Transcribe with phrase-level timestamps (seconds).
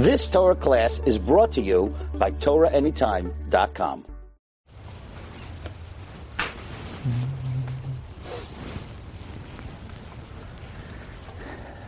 [0.00, 4.06] This Torah class is brought to you by TorahAnytime.com.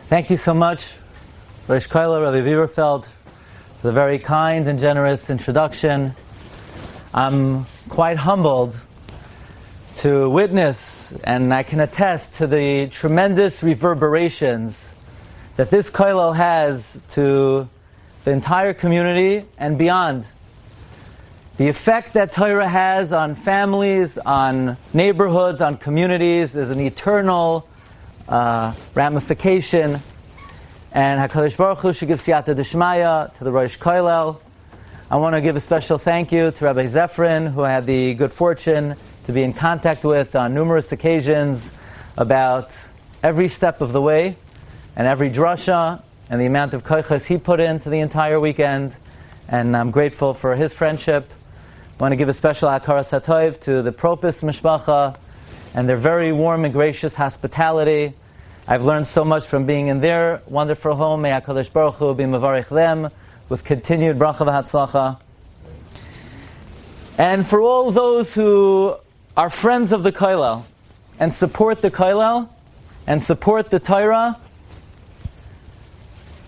[0.03, 0.85] Thank you so much,
[1.67, 6.13] Rosh Koila, Rabbi Bieberfeld, for the very kind and generous introduction.
[7.15, 8.77] I'm quite humbled
[9.97, 14.87] to witness, and I can attest to the tremendous reverberations
[15.55, 17.67] that this koilel has to
[18.23, 20.25] the entire community and beyond.
[21.57, 27.67] The effect that Torah has on families, on neighborhoods, on communities is an eternal
[28.27, 29.99] uh, ramification.
[30.91, 34.39] And HaKadosh Baruch Hu should give siyata d'shmaya to the Rosh Koilel.
[35.11, 38.15] I want to give a special thank you to Rabbi Zefrin, who I had the
[38.15, 41.71] good fortune to be in contact with on numerous occasions
[42.17, 42.71] about
[43.21, 44.37] every step of the way
[44.95, 46.01] and every drasha
[46.33, 48.95] and the amount of koiches he put into the entire weekend.
[49.47, 51.29] And I'm grateful for his friendship.
[51.99, 55.15] I want to give a special akara satoiv to the Propis Mishpacha
[55.75, 58.13] and their very warm and gracious hospitality.
[58.67, 61.21] I've learned so much from being in their wonderful home.
[61.21, 63.11] May HaKadosh Baruch Hu be mavarich them
[63.47, 65.19] with continued bracha v'hatzlacha.
[67.19, 68.95] And for all those who
[69.37, 70.63] are friends of the Koilel
[71.19, 72.49] and support the Koilel
[73.05, 74.39] and support the Torah,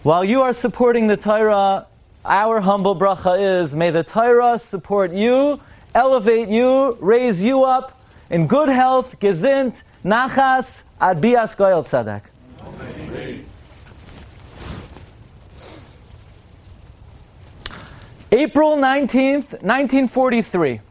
[0.06, 1.88] while you are supporting the Torah,
[2.24, 5.60] our humble bracha is, may the Torah support you,
[5.96, 12.22] elevate you, raise you up in good health, gezint, nachas, ad bias goyel tzedek.
[18.32, 20.82] April 19th, 1943.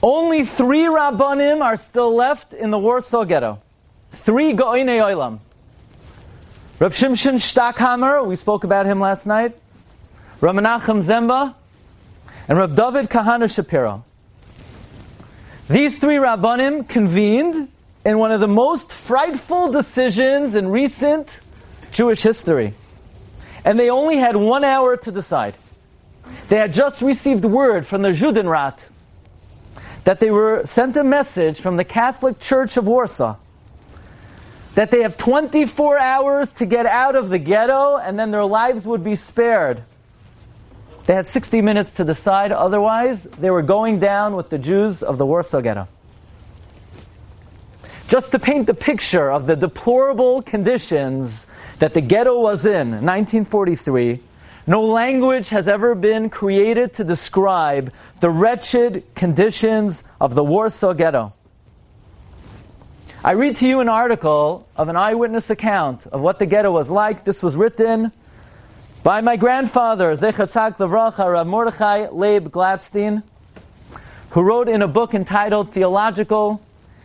[0.00, 3.60] Only three Rabbanim are still left in the Warsaw Ghetto.
[4.12, 5.40] Three Go'inei Olam.
[6.80, 9.56] Rab Shimshon Stockhammer, we spoke about him last night.
[10.40, 11.54] Rab Menachem Zemba,
[12.48, 14.04] and Rab David Kahana Shapiro.
[15.68, 17.68] These three Rabbanim convened
[18.04, 21.38] in one of the most frightful decisions in recent
[21.92, 22.74] Jewish history.
[23.64, 25.54] And they only had one hour to decide.
[26.48, 28.88] They had just received word from the Judenrat
[30.02, 33.36] that they were sent a message from the Catholic Church of Warsaw
[34.74, 38.86] that they have 24 hours to get out of the ghetto and then their lives
[38.86, 39.82] would be spared.
[41.06, 45.18] They had 60 minutes to decide, otherwise, they were going down with the Jews of
[45.18, 45.86] the Warsaw Ghetto.
[48.08, 51.46] Just to paint the picture of the deplorable conditions
[51.78, 54.20] that the ghetto was in, 1943,
[54.66, 61.33] no language has ever been created to describe the wretched conditions of the Warsaw Ghetto.
[63.26, 66.90] I read to you an article of an eyewitness account of what the ghetto was
[66.90, 67.24] like.
[67.24, 68.12] This was written
[69.02, 73.22] by my grandfather, Zechatzak Levracha, Rav Mordechai Leib Glatstein,
[74.28, 76.60] who wrote in a book entitled Theological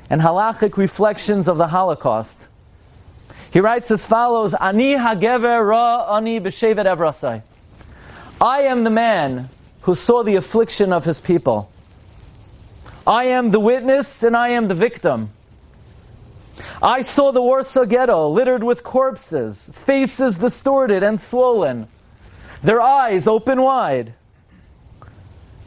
[0.09, 2.50] and Halachic Reflections of the Holocaust.
[3.53, 7.44] He writes as follows, Ani hagever ra ani b'shevet evrasai.
[8.41, 9.47] I am the man
[9.84, 11.72] who saw the affliction of his people.
[13.08, 15.31] I am the witness and I am the victim.
[16.81, 21.88] I saw the Warsaw Ghetto littered with corpses, faces distorted and swollen,
[22.62, 24.14] their eyes open wide,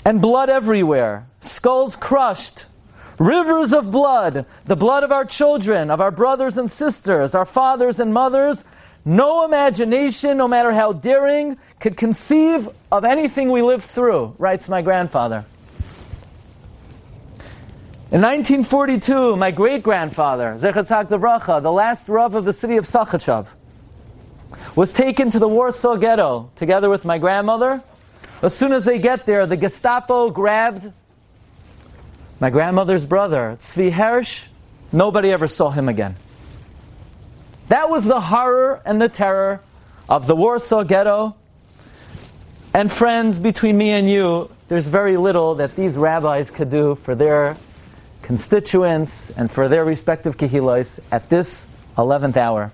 [0.04, 2.66] and blood everywhere, skulls crushed,
[3.19, 8.00] rivers of blood, the blood of our children, of our brothers and sisters, our fathers
[8.00, 8.64] and mothers.
[9.04, 14.82] No imagination, no matter how daring, could conceive of anything we lived through, writes my
[14.82, 15.44] grandfather.
[18.12, 23.46] In 1942, my great grandfather, Zechatzak Levracha, the last Rav of the city of Sachachav,
[24.76, 27.82] was taken to the Warsaw Ghetto together with my grandmother.
[28.42, 30.92] As soon as they get there, the Gestapo grabbed
[32.38, 34.44] my grandmother's brother, Tzvi Hersh.
[34.92, 36.16] Nobody ever saw him again.
[37.68, 39.62] That was the horror and the terror
[40.06, 41.34] of the Warsaw Ghetto.
[42.74, 47.15] And friends, between me and you, there's very little that these rabbis could do for
[47.15, 47.56] their
[48.32, 51.66] constituents and for their respective kehilos at this
[51.98, 52.72] 11th hour.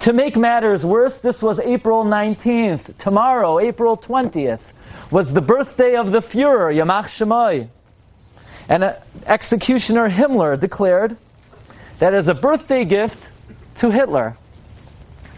[0.00, 2.96] To make matters worse, this was April 19th.
[2.96, 4.62] Tomorrow, April 20th,
[5.10, 7.68] was the birthday of the Fuhrer, Yamach Shemoy.
[8.70, 8.94] And uh,
[9.26, 11.18] executioner Himmler declared
[11.98, 13.22] that as a birthday gift
[13.80, 14.38] to Hitler,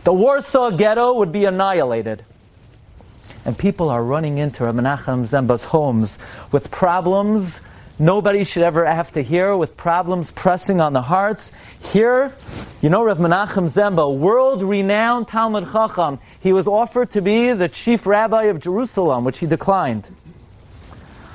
[0.05, 2.25] the Warsaw Ghetto would be annihilated.
[3.44, 6.17] And people are running into Menachem Zemba's homes
[6.52, 7.61] with problems
[7.99, 11.52] nobody should ever have to hear with problems pressing on the hearts.
[11.93, 12.35] Here,
[12.81, 18.06] you know Rav Menachem Zemba, world-renowned Talmud Chacham, he was offered to be the chief
[18.06, 20.08] rabbi of Jerusalem, which he declined.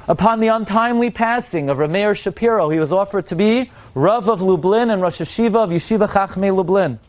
[0.08, 4.90] Upon the untimely passing of Rameir Shapiro, he was offered to be Rav of Lublin
[4.90, 7.00] and Rosh Hashiva of Yeshiva Chachmei Lublin.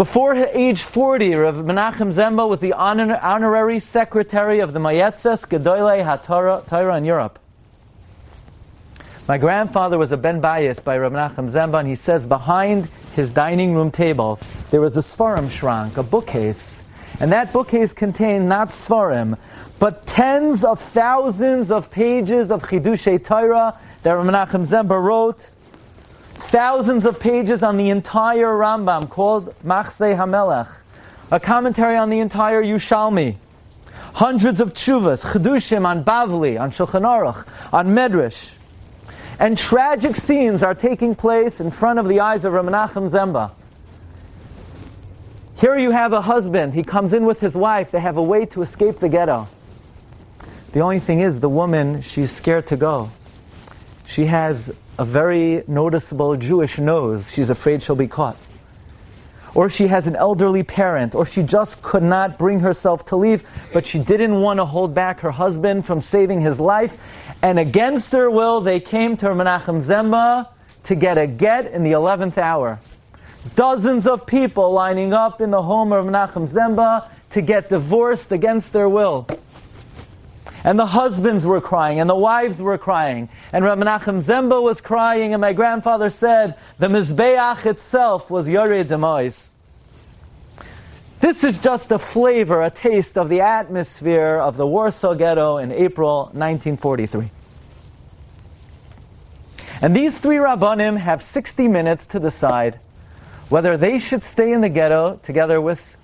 [0.00, 6.02] Before age 40, Rav Menachem Zemba was the honor, honorary secretary of the Mayetzes Gedolei
[6.02, 7.38] HaTorah in Europe.
[9.28, 13.28] My grandfather was a Ben Bayis by Rav Menachem Zemba, and he says behind his
[13.28, 16.80] dining room table there was a Svarim shrank, a bookcase.
[17.20, 19.36] And that bookcase contained not Svarim,
[19.78, 25.50] but tens of thousands of pages of Chidushei Torah that Rav Menachem Zemba wrote,
[26.40, 30.68] thousands of pages on the entire Rambam called Machzei Hamelech,
[31.30, 33.36] a commentary on the entire Yushalmi,
[34.14, 38.52] hundreds of tshuvas, Chidushim on Bavli, on Shulchan Aruch, on Medrash.
[39.38, 43.52] And tragic scenes are taking place in front of the eyes of Menachem Zemba.
[45.56, 48.46] Here you have a husband, he comes in with his wife, they have a way
[48.46, 49.46] to escape the ghetto.
[50.72, 53.10] The only thing is, the woman, she's scared to go.
[54.06, 57.32] She has a very noticeable Jewish nose.
[57.32, 58.36] She's afraid she'll be caught.
[59.54, 63.42] Or she has an elderly parent, or she just could not bring herself to leave,
[63.72, 66.98] but she didn't want to hold back her husband from saving his life.
[67.40, 70.48] And against her will, they came to Menachem Zemba
[70.84, 72.78] to get a get in the 11th hour.
[73.56, 78.74] Dozens of people lining up in the home of Menachem Zemba to get divorced against
[78.74, 79.26] their will.
[80.62, 84.80] And the husbands were crying, and the wives were crying, and Rabbi Menachem Zemba was
[84.80, 89.48] crying, and my grandfather said the Mizbeach itself was Yoreh Demois.
[91.20, 95.70] This is just a flavor, a taste of the atmosphere of the Warsaw Ghetto in
[95.70, 97.30] April 1943.
[99.82, 102.80] And these three Rabbanim have 60 minutes to decide
[103.48, 105.96] whether they should stay in the ghetto together with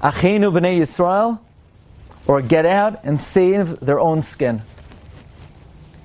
[0.00, 1.40] Achenu B'nai Yisrael
[2.26, 4.62] or get out and save their own skin.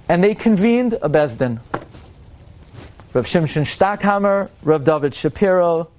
[0.07, 1.59] And they convened a Besdin.
[3.13, 5.89] Rav Shimshon Stockhammer, Rav David Shapiro,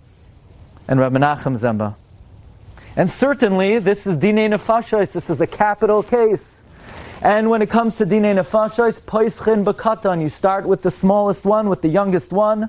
[0.88, 1.94] and Rav Menachem Zemba.
[2.96, 6.60] And certainly, this is Dine Nefashos, this is a capital case.
[7.22, 11.68] And when it comes to Dine Nefashos, Poischin Bakatan, you start with the smallest one,
[11.68, 12.68] with the youngest one.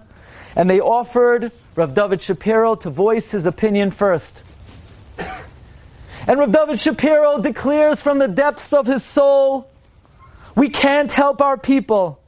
[0.55, 4.41] And they offered Rav David Shapiro to voice his opinion first.
[6.27, 9.69] And Rav David Shapiro declares from the depths of his soul,
[10.55, 12.19] we can't help our people.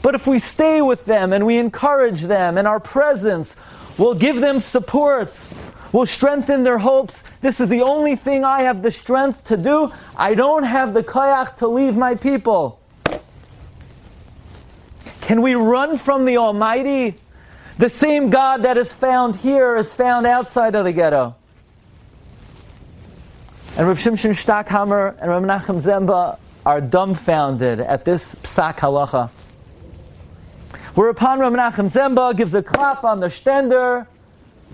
[0.00, 3.56] But if we stay with them and we encourage them and our presence
[3.98, 5.38] will give them support,
[5.92, 9.92] will strengthen their hopes, this is the only thing I have the strength to do.
[10.16, 12.80] I don't have the kayak to leave my people.
[15.22, 17.14] Can we run from the Almighty?
[17.78, 21.34] The same God that is found here is found outside of the ghetto.
[23.76, 29.30] And Rav Shimshon Stockhammer and Rav Menachem Zemba are dumbfounded at this psak halacha.
[30.94, 34.06] Whereupon Rav Menachem Zemba gives a clap on the stender.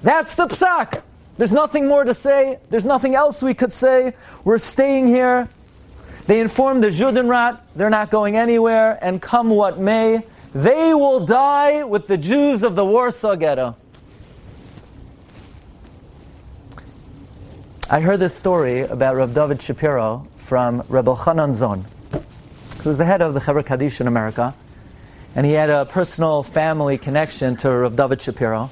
[0.02, 1.00] That's the psak.
[1.38, 2.58] There's nothing more to say.
[2.68, 4.12] There's nothing else we could say.
[4.44, 5.48] We're staying here.
[6.26, 10.24] They inform the Judenrat they're not going anywhere, and come what may,
[10.54, 13.76] they will die with the Jews of the Warsaw Ghetto.
[17.92, 21.84] I heard this story about Rav David Shapiro from Rebbe Chanan Zohn,
[22.84, 24.54] who's the head of the Chevra Kaddish in America,
[25.34, 28.70] and he had a personal family connection to Rav David Shapiro.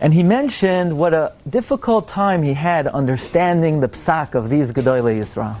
[0.00, 5.20] And he mentioned what a difficult time he had understanding the psak of these Gedolei
[5.20, 5.56] Yisrael.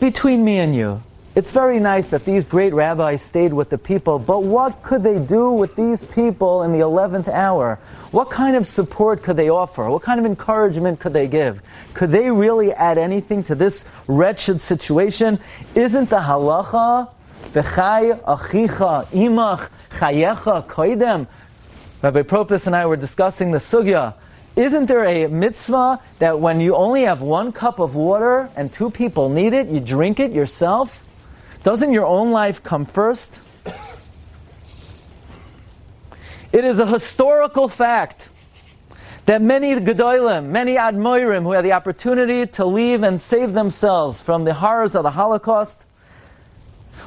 [0.00, 1.00] Between me and you,
[1.34, 5.18] it's very nice that these great rabbis stayed with the people, but what could they
[5.18, 7.78] do with these people in the 11th hour?
[8.10, 9.88] What kind of support could they offer?
[9.88, 11.62] What kind of encouragement could they give?
[11.94, 15.40] Could they really add anything to this wretched situation?
[15.74, 17.08] Isn't the halacha,
[17.52, 21.28] v'chay achicha imach chayecha koidem?
[22.02, 24.14] Rabbi Propus and I were discussing the sugya.
[24.54, 28.90] Isn't there a mitzvah that when you only have one cup of water and two
[28.90, 31.02] people need it, you drink it yourself?
[31.62, 33.40] Doesn't your own life come first?
[36.52, 38.28] It is a historical fact
[39.26, 44.44] that many Gedolim, many Admoirim who had the opportunity to leave and save themselves from
[44.44, 45.86] the horrors of the Holocaust,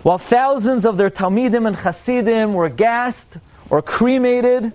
[0.03, 3.38] while thousands of their Talmidim and Hasidim were gassed
[3.69, 4.71] or cremated,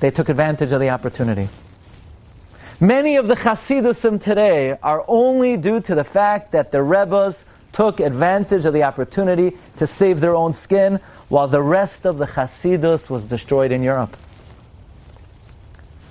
[0.00, 1.48] they took advantage of the opportunity.
[2.80, 8.00] Many of the Hasidusim today are only due to the fact that the Rebbes took
[8.00, 13.10] advantage of the opportunity to save their own skin, while the rest of the Hasidus
[13.10, 14.16] was destroyed in Europe.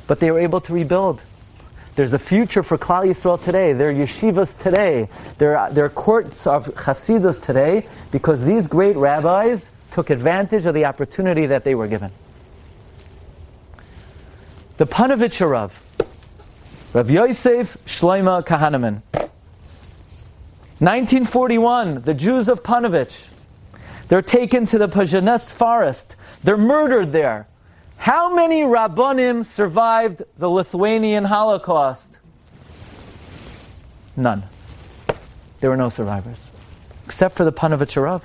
[0.07, 1.21] But they were able to rebuild.
[1.95, 3.73] There's a future for Klal Yisrael today.
[3.73, 5.09] There are yeshivas today.
[5.39, 10.75] There are, there are courts of Hasidus today because these great rabbis took advantage of
[10.75, 12.11] the opportunity that they were given.
[14.77, 15.73] The Panovich Rav,
[16.93, 19.01] Rav Yosef Shloima Kahaneman.
[20.79, 23.29] 1941, the Jews of Panovich.
[24.09, 26.15] They're taken to the Pajanes forest.
[26.43, 27.47] They're murdered there.
[27.97, 32.17] How many Rabbanim survived the Lithuanian Holocaust?
[34.15, 34.43] None.
[35.59, 36.51] There were no survivors.
[37.05, 38.23] Except for the Panovich Rav.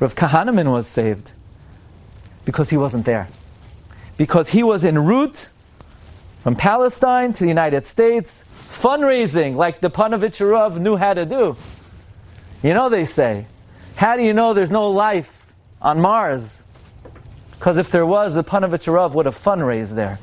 [0.00, 1.30] Rav Kahaneman was saved
[2.44, 3.28] because he wasn't there.
[4.16, 5.48] Because he was en route
[6.42, 8.44] from Palestine to the United States,
[8.76, 11.56] fundraising like the Panovich Rav knew how to do.
[12.62, 13.46] You know, they say,
[13.94, 16.62] how do you know there's no life on Mars?
[17.52, 20.18] Because if there was, the Panovich Rav would have fundraised there.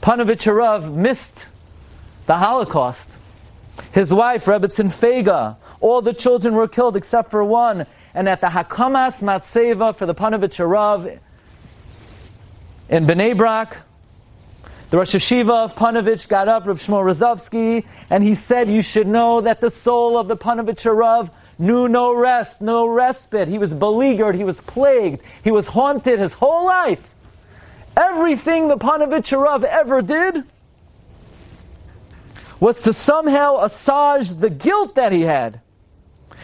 [0.00, 1.46] Panovich Rav missed
[2.26, 3.10] the Holocaust.
[3.92, 7.86] His wife, Rebbetzin Fega, all the children were killed except for one.
[8.14, 11.06] And at the Hakamas Matseva for the Panovich Rav
[12.88, 13.78] in Bnei Brak,
[14.90, 19.08] the Rosh Hashiva of Panovich got up, Rav Shmuel Rozovsky, and he said, You should
[19.08, 23.48] know that the soul of the Panovich knew no rest, no respite.
[23.48, 27.10] He was beleaguered, he was plagued, he was haunted his whole life.
[27.96, 29.32] Everything the Panovich
[29.64, 30.44] ever did
[32.60, 35.60] was to somehow assuage the guilt that he had.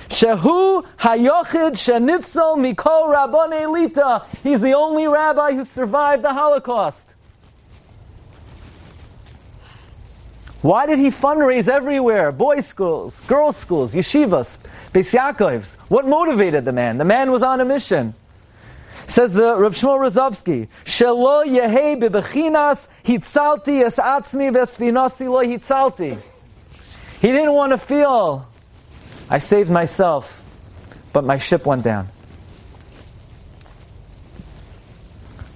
[0.08, 4.26] Shehu hayochid shenitzol mikol rabbon elita.
[4.42, 7.11] He's the only rabbi who survived the Holocaust.
[10.62, 12.30] Why did he fundraise everywhere?
[12.30, 14.58] Boys' schools, girls' schools, yeshivas,
[14.92, 15.66] Beis Yaakovs.
[15.88, 16.98] What motivated the man?
[16.98, 18.14] The man was on a mission.
[19.08, 26.18] Says the Rav Shmuel Rozovsky, Shelo yehei bebechinas hitzalti es atzmi lo hitzalti.
[27.20, 28.46] He didn't want to feel,
[29.28, 30.42] I saved myself,
[31.12, 32.08] but my ship went down.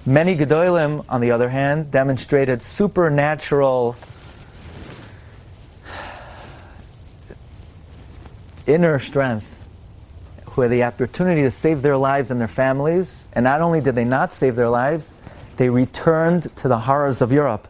[0.05, 3.95] Many Gedolim, on the other hand, demonstrated supernatural
[8.67, 9.53] inner strength,
[10.45, 13.25] who had the opportunity to save their lives and their families.
[13.33, 15.11] And not only did they not save their lives,
[15.57, 17.67] they returned to the horrors of Europe.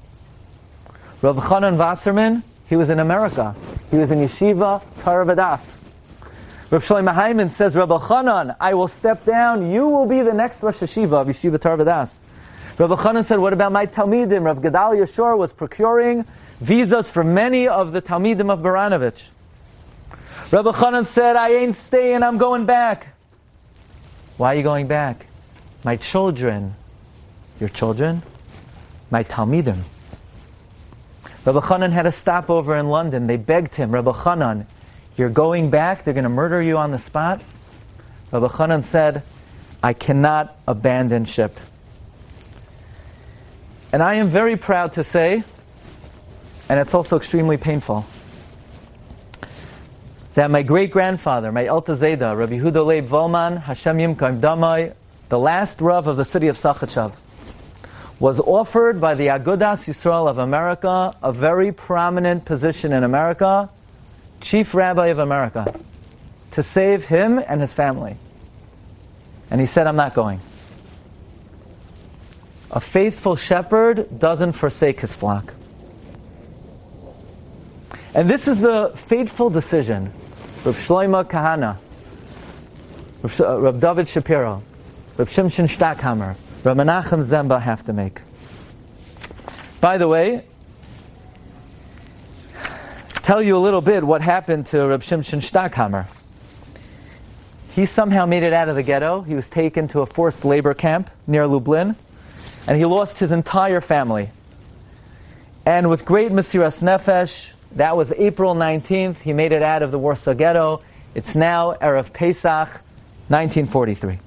[1.21, 3.55] Rav Chanan Wasserman, he was in America.
[3.91, 5.77] He was in Yeshiva Torah Vodaas.
[6.69, 9.71] Rav Shlomo Hyman says, Rabbi Chanan, I will step down.
[9.71, 12.19] You will be the next Rosh Yeshiva of Yeshiva Torah Vodaas.
[12.77, 14.43] Rabbi Chanan said, what about my Talmidim?
[14.43, 16.25] Rav Gedalia Schorr was procuring
[16.59, 19.29] visas for many of the Talmidim of Baranovich.
[20.49, 23.07] Rabbi Chanan said, I ain't staying, I'm going back.
[24.37, 25.25] Why are you going back?
[25.83, 26.73] My children.
[27.59, 28.21] Your children?
[29.11, 29.83] My Talmidim.
[31.43, 33.27] Rabbi Chanan had a stopover in London.
[33.27, 34.65] They begged him, Rabbi Chanan,
[35.17, 37.41] you're going back, they're going to murder you on the spot.
[38.31, 39.23] Rabbi Chanan said,
[39.81, 41.59] I cannot abandon ship.
[43.91, 45.43] And I am very proud to say,
[46.69, 48.05] and it's also extremely painful,
[50.37, 54.93] that my great grandfather, my Alta Zeda, Rabbi Huda Leib Volman, Hashem Yimkaim Damai,
[55.29, 57.13] the last Rav of the city of Sachachav,
[58.19, 63.67] was offered by the Agudas Yisrael of America a very prominent position in America,
[64.39, 65.73] Chief Rabbi of America,
[66.51, 68.15] to save him and his family.
[69.49, 70.39] And he said, I'm not going.
[72.69, 75.55] A faithful shepherd doesn't forsake his flock.
[78.13, 80.13] And this is the fateful decision
[80.67, 81.77] Rav Shloima Kahana,
[83.23, 84.61] Rav, uh, David Shapiro,
[85.15, 88.19] Rav Shimshon Stockhammer, Rav Menachem Zemba have to make.
[89.79, 90.43] By the way,
[93.23, 96.07] tell you a little bit what happened to Rav Shimshon Stockhammer.
[97.71, 99.21] He somehow made it out of the ghetto.
[99.21, 101.95] He was taken to a forced labor camp near Lublin,
[102.67, 104.31] and he lost his entire family.
[105.65, 109.19] And with great Mesiras Nefesh, that was April 19th.
[109.19, 110.81] He made it out of the Warsaw Ghetto.
[111.15, 112.69] It's now Erev Pesach,
[113.29, 114.19] 1943.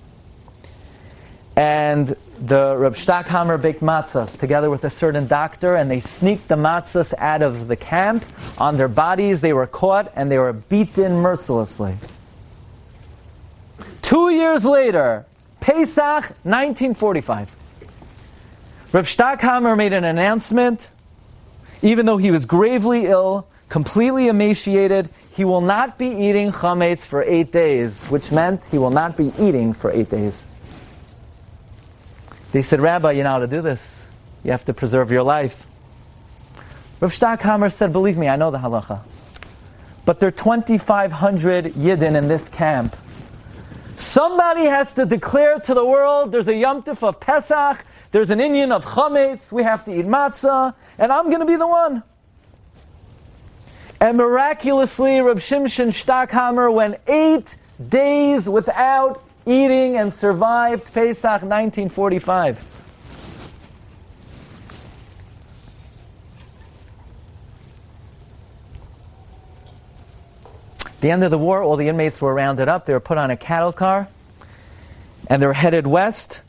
[1.57, 6.55] And the Reb Stockhammer baked matzahs together with a certain doctor, and they sneaked the
[6.55, 8.25] matzahs out of the camp.
[8.59, 11.97] On their bodies, they were caught and they were beaten mercilessly.
[14.01, 15.27] Two years later,
[15.61, 17.51] Pesach, 1945.
[18.93, 20.89] Rav Stockhammer made an announcement,
[21.83, 27.23] even though he was gravely ill, completely emaciated, he will not be eating chametz for
[27.23, 30.43] eight days, which meant he will not be eating for eight days.
[32.53, 34.09] They said, Rabbi, you know how to do this.
[34.43, 35.67] You have to preserve your life.
[37.01, 39.01] Rav Stockhammer said, believe me, I know the halacha.
[40.05, 42.97] But there are 2,500 Yidden in this camp.
[43.97, 48.41] Somebody has to declare to the world there's a Yom Tif of Pesach, there's an
[48.41, 52.03] Indian of Chametz, we have to eat matzah, and I'm going to be the one.
[54.01, 57.55] And miraculously, Reb Shimshon Stockhammer went eight
[57.89, 62.71] days without eating and survived Pesach 1945.
[71.01, 72.87] the end of the war, all the inmates were rounded up.
[72.87, 74.09] They were put on a cattle car,
[75.29, 76.41] and they were headed west.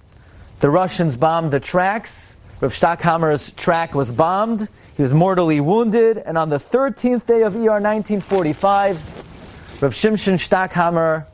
[0.62, 2.36] The Russians bombed the tracks.
[2.60, 4.70] Rav Stockhammer's track was bombed.
[4.96, 11.26] He was mortally wounded, and on the 13th day of ER 1945, Rav Shimshon Stockhammer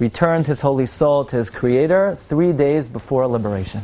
[0.00, 3.80] returned his holy soul to his Creator three days before liberation.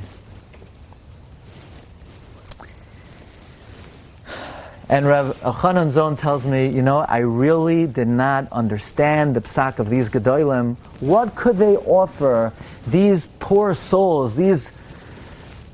[4.88, 9.78] And Rav Elchanan Zohn tells me, you know, I really did not understand the psak
[9.78, 10.74] of these Gedolim.
[10.98, 12.52] What could they offer
[12.88, 14.76] these poor souls, these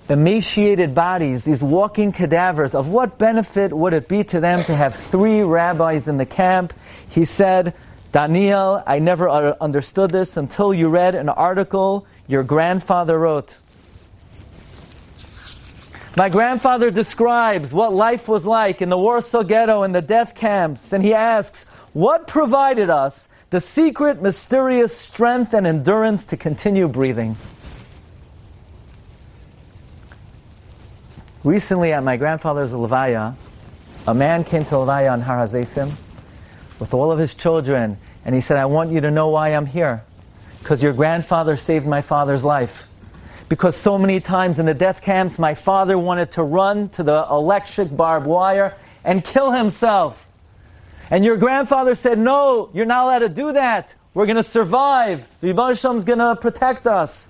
[0.09, 2.75] emaciated bodies, these walking cadavers?
[2.75, 6.73] Of what benefit would it be to them to have three rabbis in the camp?
[7.09, 7.75] He said,
[8.13, 9.29] Daniel, I never
[9.61, 13.59] understood this until you read an article your grandfather wrote.
[16.17, 20.95] My grandfather describes what life was like in the Warsaw Ghetto and the death camps,
[20.95, 27.37] and he asks, What provided us the secret, mysterious strength and endurance to continue breathing?
[31.47, 33.37] Recently, at my grandfather's Levaya,
[34.05, 35.93] a man came to Levaya on Har HaZeisim
[36.81, 39.67] with all of his children, and he said, I want you to know why I'm
[39.67, 40.03] here.
[40.59, 42.89] Because your grandfather saved my father's life
[43.49, 47.25] because so many times in the death camps, my father wanted to run to the
[47.31, 50.29] electric barbed wire and kill himself.
[51.11, 53.95] And your grandfather said, No, you're not allowed to do that.
[54.15, 55.25] We're going to survive.
[55.41, 57.29] The is going to protect us.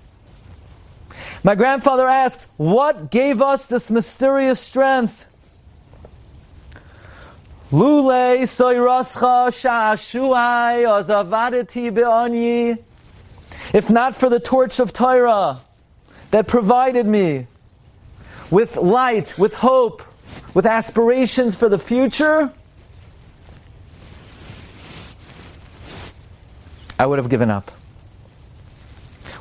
[1.43, 5.25] My grandfather asked, What gave us this mysterious strength?
[7.71, 8.41] Lule.
[13.73, 15.59] If not for the torch of Torah,
[16.31, 17.47] that provided me
[18.49, 20.03] with light, with hope,
[20.53, 22.51] with aspirations for the future,
[26.99, 27.71] I would have given up.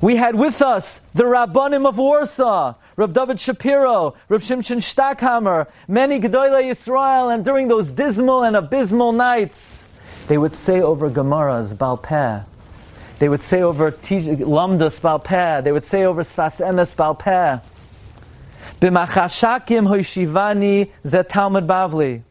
[0.01, 6.21] We had with us the Rabbanim of Warsaw, Rab David Shapiro, Rab Shimshon Stockhammer, many
[6.21, 9.85] Gedolei Yisrael, and during those dismal and abysmal nights,
[10.27, 12.45] they would say over Gemara's Balpeh,
[13.19, 15.65] they would say over Lamdas Balpeh.
[15.65, 17.63] They would say over Sfas Emes Balpeh.
[18.81, 22.23] B'machashakim hoishivani ze Talmud Bavli.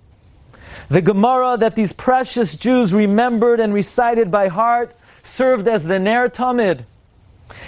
[0.90, 6.30] The Gemara that these precious Jews remembered and recited by heart served as the Ner
[6.30, 6.86] Tamid,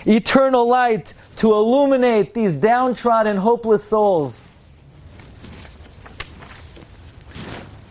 [0.05, 4.43] eternal light to illuminate these downtrodden, hopeless souls.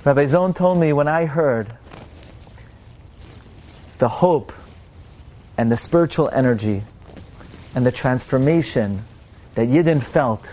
[0.05, 1.69] Rabbi Zohn told me when I heard
[3.99, 4.53] the hope
[5.59, 6.85] and the spiritual energy
[7.75, 9.05] and the transformation
[9.55, 10.45] that Yidden felt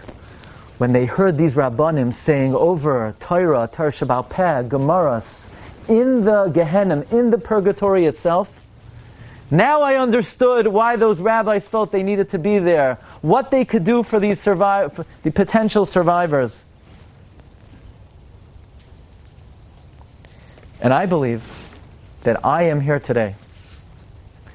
[0.77, 5.47] when they heard these Rabbanim saying over Torah, Torah Sheba'al Peh, Gemaras,
[5.87, 8.51] in the Gehenna, in the purgatory itself.
[9.53, 13.83] Now I understood why those rabbis felt they needed to be there, what they could
[13.83, 16.65] do for these survive, the potential survivors.
[20.81, 21.43] And I believe
[22.23, 23.35] that I am here today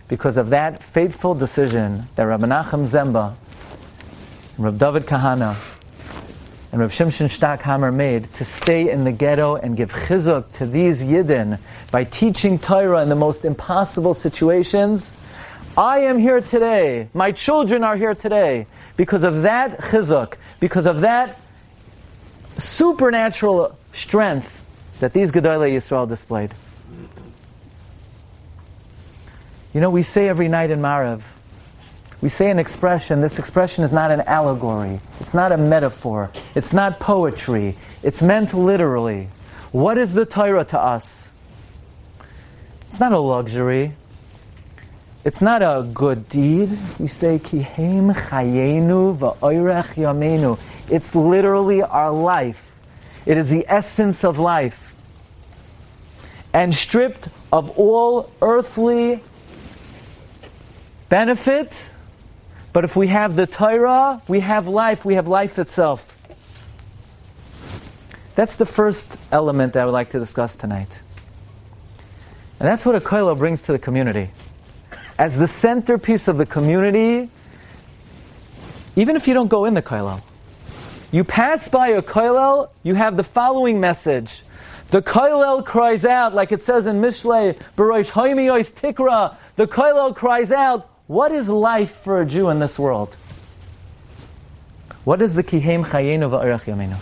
[0.09, 3.37] because of that fateful decision that Rabbi Nachum Zemba,
[4.57, 5.55] and Rabbi David Kahana,
[6.71, 11.03] and Rabbi Shimshon Stockhammer made to stay in the ghetto and give chizuk to these
[11.03, 11.59] Yidden
[11.91, 15.13] by teaching Torah in the most impossible situations.
[15.79, 17.09] I am here today.
[17.15, 21.41] My children are here today because of that chizuk, because of that
[22.59, 24.65] supernatural strength
[25.01, 26.53] that these Gedolei Yisrael displayed.
[29.73, 31.23] You know, we say every night in Maariv,
[32.21, 36.73] we say an expression, this expression is not an allegory, it's not a metaphor, it's
[36.73, 39.29] not poetry, it's meant literally.
[39.71, 41.33] What is the Torah to us?
[42.89, 43.93] It's not a luxury.
[45.25, 46.71] It's not a good deed.
[46.99, 50.59] We say, Kihem chayenu va'oirech yamenu.
[50.91, 52.75] It's literally our life.
[53.27, 54.95] It is the essence of life.
[56.55, 59.23] And stripped of all earthly
[61.11, 61.79] benefit,
[62.73, 66.15] but if we have the Torah, we have life, we have life itself.
[68.35, 71.03] That's the first element that I would like to discuss tonight.
[72.61, 74.31] And that's what a koilo brings to the community.
[75.19, 77.31] As the centerpiece of the community,
[78.97, 80.23] even if you don't go in the koilo,
[81.11, 84.43] you pass by a koilel, you have the following message.
[84.91, 90.53] The koilel cries out, like it says in Mishlei, Barosh Haimiyos Tikra, the koilel cries
[90.53, 93.17] out, what is life for a Jew in this world?
[95.05, 96.99] What is the kihem chayenu va'arach yamenu?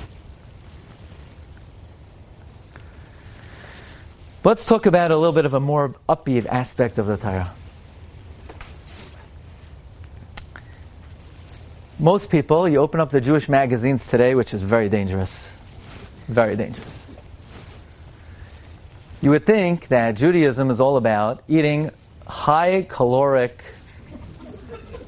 [4.45, 7.53] Let's talk about a little bit of a more upbeat aspect of the Torah.
[11.99, 15.53] Most people, you open up the Jewish magazines today, which is very dangerous.
[16.29, 17.07] Very dangerous.
[19.21, 21.91] You would think that Judaism is all about eating
[22.29, 23.65] high caloric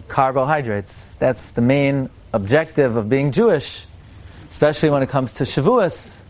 [0.08, 1.14] carbohydrates.
[1.18, 3.84] That's the main objective of being Jewish,
[4.50, 6.22] especially when it comes to Shavuos.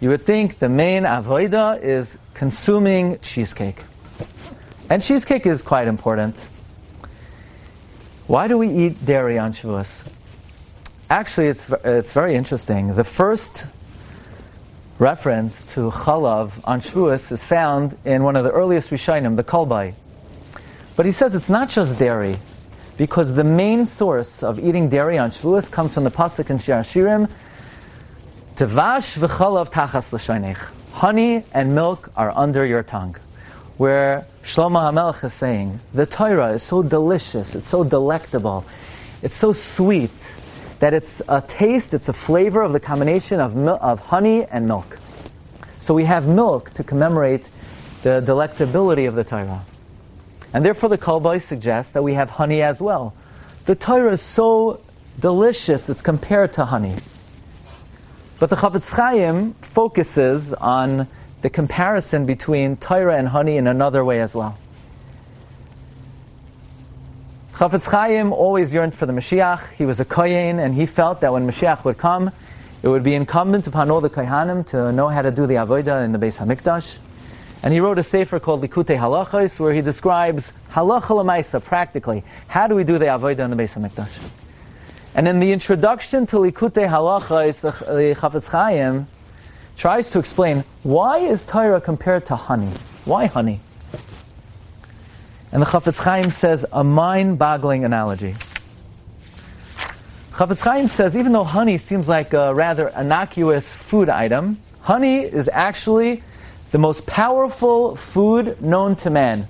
[0.00, 3.82] You would think the main avoida is consuming cheesecake.
[4.90, 6.36] And cheesecake is quite important.
[8.26, 10.06] Why do we eat dairy on Shavuos?
[11.08, 12.94] Actually, it's, it's very interesting.
[12.94, 13.66] The first
[14.98, 19.94] reference to chalav on Shavuos is found in one of the earliest Rishonim, the Kolbai.
[20.96, 22.36] But he says it's not just dairy,
[22.96, 26.74] because the main source of eating dairy on Shavuos comes from the pasuk in Shir
[26.74, 27.30] Hashirim,
[28.54, 30.70] Tevash v'chalav tachas l'shaynech.
[30.92, 33.16] Honey and milk are under your tongue.
[33.76, 38.64] Where Shlomo HaMelech is saying, the Torah is so delicious, it's so delectable,
[39.22, 40.12] it's so sweet,
[40.78, 44.68] that it's a taste, it's a flavor of the combination of, mil- of honey and
[44.68, 44.98] milk.
[45.80, 47.48] So we have milk to commemorate
[48.02, 49.64] the delectability of the Torah.
[50.54, 53.12] And therefore the Kolbai suggests that we have honey as well.
[53.66, 54.80] The Torah is so
[55.18, 56.94] delicious, it's compared to honey.
[58.38, 61.08] But the Chafetz Chaim focuses on
[61.42, 64.56] the comparison between Torah and honey in another way as well.
[67.54, 69.72] Chafetz Chaim always yearned for the Mashiach.
[69.72, 72.30] He was a Kohen, and he felt that when Mashiach would come,
[72.82, 76.04] it would be incumbent upon all the Kohanim to know how to do the Avodah
[76.04, 76.96] in the Beis Hamikdash.
[77.64, 82.22] And he wrote a sefer called Likutei Halachos, where he describes halacha lemaisa, practically.
[82.46, 84.28] How do we do the Avodah in the Beis Hamikdash?
[85.14, 89.06] And in the introduction to Likutei Halachos, the Chafetz Chaim
[89.78, 92.70] tries to explain why is Torah compared to honey?
[93.06, 93.60] Why honey?
[95.50, 98.36] And the Chafetz Chaim says a mind-boggling analogy.
[100.32, 105.48] Chafetz Chaim says even though honey seems like a rather innocuous food item, honey is
[105.50, 106.22] actually
[106.74, 109.46] the most powerful food known to man.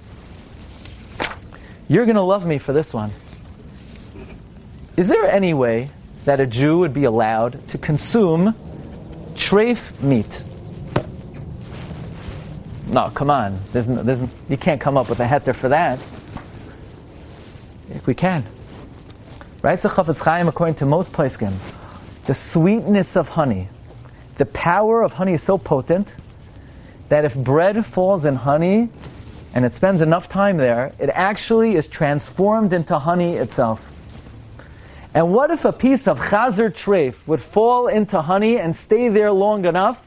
[1.89, 3.13] You're going to love me for this one.
[4.99, 5.89] Is there any way
[6.27, 8.53] that a Jew would be allowed to consume
[9.33, 10.45] treif meat?
[12.89, 13.59] No, come on.
[13.73, 15.99] There's no, there's, you can't come up with a heter for that.
[17.89, 18.45] If we can.
[19.63, 19.81] Right?
[19.81, 21.55] So Chafetz Chaim, according to most poskim,
[22.27, 23.69] the sweetness of honey,
[24.37, 26.15] the power of honey is so potent
[27.09, 28.88] that if bread falls in honey
[29.55, 33.90] and it spends enough time there, it actually is transformed into honey itself.
[35.14, 39.31] And what if a piece of chazer treif would fall into honey and stay there
[39.31, 40.05] long enough?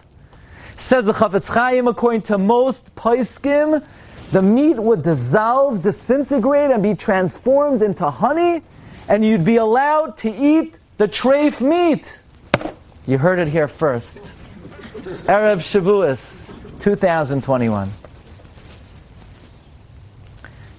[0.75, 3.83] Says the Chafetz Chaim, according to most poiskim,
[4.31, 8.61] the meat would dissolve, disintegrate, and be transformed into honey,
[9.07, 12.19] and you'd be allowed to eat the treif meat.
[13.07, 14.17] You heard it here first.
[15.25, 16.36] Erev Shavuos,
[16.79, 17.89] 2021.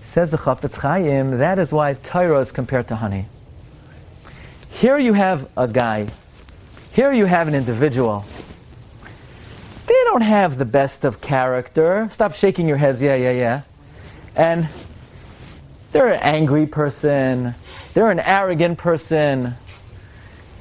[0.00, 3.26] Says the Chafetz Chaim, that is why Torah is compared to honey.
[4.70, 6.08] Here you have a guy.
[6.92, 8.24] Here you have an individual.
[9.86, 12.08] They don't have the best of character.
[12.10, 13.02] Stop shaking your heads.
[13.02, 13.62] Yeah, yeah, yeah.
[14.36, 14.68] And
[15.92, 17.54] they're an angry person.
[17.94, 19.54] They're an arrogant person.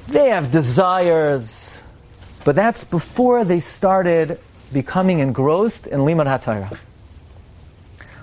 [0.08, 1.82] They have desires.
[2.44, 4.40] But that's before they started
[4.72, 6.78] becoming engrossed in Limud HaTorah.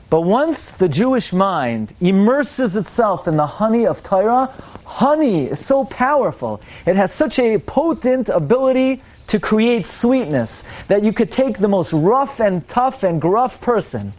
[0.10, 4.54] But once the Jewish mind immerses itself in the honey of Torah,
[4.86, 6.62] honey is so powerful.
[6.86, 11.92] It has such a potent ability to create sweetness that you could take the most
[11.92, 14.14] rough and tough and gruff person.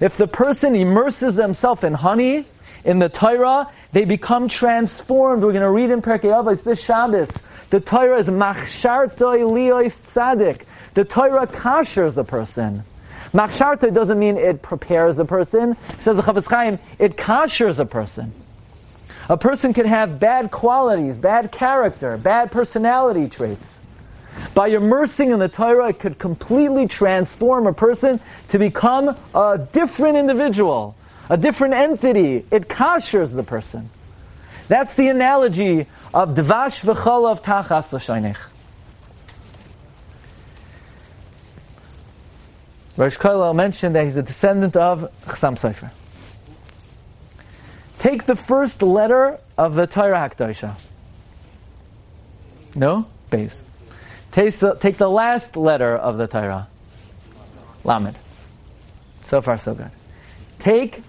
[0.00, 2.44] If the person immerses themselves in honey,
[2.84, 5.42] in the Torah, they become transformed.
[5.42, 7.30] We're going to read in Perkei Avos this Shabbos.
[7.70, 10.62] The Torah is machshartoi liois tzadik.
[10.98, 12.82] The Torah kashers a person.
[13.32, 15.76] Machshartoi doesn't mean it prepares a person.
[16.00, 18.32] says the Chafetz Chaim, it kashers a person.
[19.28, 23.78] A person can have bad qualities, bad character, bad personality traits.
[24.54, 30.18] By immersing in the Torah, it could completely transform a person to become a different
[30.18, 30.96] individual,
[31.30, 32.44] a different entity.
[32.50, 33.88] It kashers the person.
[34.66, 38.38] That's the analogy of Dvash v'chalav tachas l'shaynech.
[42.98, 45.92] Rosh Kollel mentioned that he's a descendant of Chassam Sofer.
[48.00, 50.74] Take the first letter of the Torah Hakdosha.
[52.74, 53.06] No?
[53.30, 53.62] Base.
[54.32, 56.66] Take the, take the last letter of the Torah.
[57.84, 58.16] Lamed.
[59.22, 59.92] So far, so good.
[60.58, 61.00] Take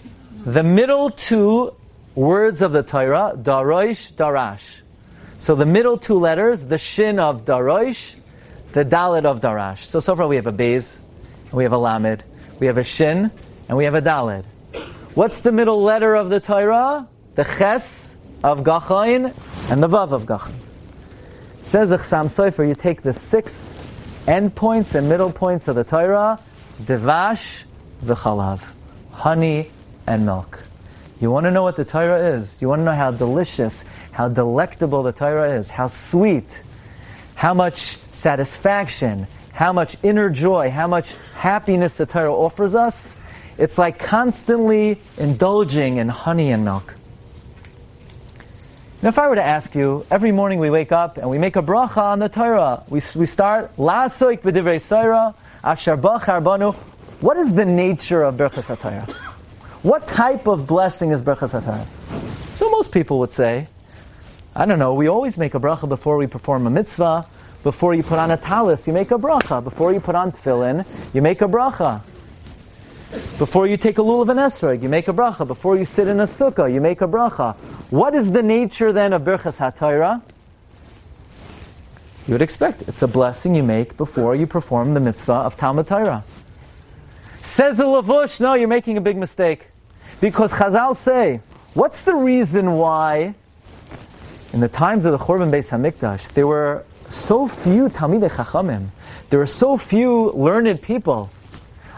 [0.45, 1.73] the middle two
[2.13, 4.81] words of the Torah, Darosh, Darash.
[5.39, 8.13] So the middle two letters, the Shin of Darosh,
[8.73, 9.85] the Dalet of Darash.
[9.85, 10.51] So so far we have a
[11.49, 12.23] Bez, we have a Lamed,
[12.59, 13.31] we have a Shin,
[13.67, 14.43] and we have a Dalet.
[15.15, 17.07] What's the middle letter of the Torah?
[17.35, 19.33] The Ches of Gachain
[19.69, 20.55] and the Vav of Gachain.
[21.61, 23.75] Says the Chassam Sofer, you take the six
[24.27, 26.39] end points and middle points of the Torah,
[26.81, 27.63] Devash
[28.03, 28.61] v'chalav,
[29.11, 29.71] honey
[30.07, 30.63] and milk.
[31.19, 32.61] You want to know what the Torah is.
[32.61, 36.61] You want to know how delicious, how delectable the Torah is, how sweet,
[37.35, 39.27] how much satisfaction,
[39.59, 43.13] how much inner joy, how much happiness the Torah offers us.
[43.57, 46.95] It's like constantly indulging in honey and milk.
[49.01, 51.57] Now, if I were to ask you, every morning we wake up and we make
[51.57, 52.83] a bracha on the Torah.
[52.87, 56.29] We, we start, La'asoik b'divrei Torah, asher bach
[57.19, 59.11] What is the nature of Berchas HaTorah?
[59.83, 61.85] What type of blessing is Berchas HaTorah?
[62.55, 63.67] So most people would say,
[64.55, 67.27] I don't know, we always make a bracha before we perform a mitzvah.
[67.63, 69.63] Before you put on a talis, you make a bracha.
[69.63, 72.01] Before you put on tefillin, you make a bracha.
[73.37, 75.45] Before you take a lulav and esrog, you make a bracha.
[75.45, 77.55] Before you sit in a sukkah, you make a bracha.
[77.89, 80.21] What is the nature then of Birchas HaTorah?
[82.27, 85.87] You would expect it's a blessing you make before you perform the mitzvah of Talmud
[85.87, 86.23] Torah.
[87.41, 89.65] Says the Lavush, no, you're making a big mistake.
[90.21, 91.41] Because Chazal say,
[91.73, 93.33] what's the reason why
[94.53, 98.87] in the times of the Churban Beis Hamikdash, there were so few Talmidei Chachamim,
[99.29, 101.29] there are so few learned people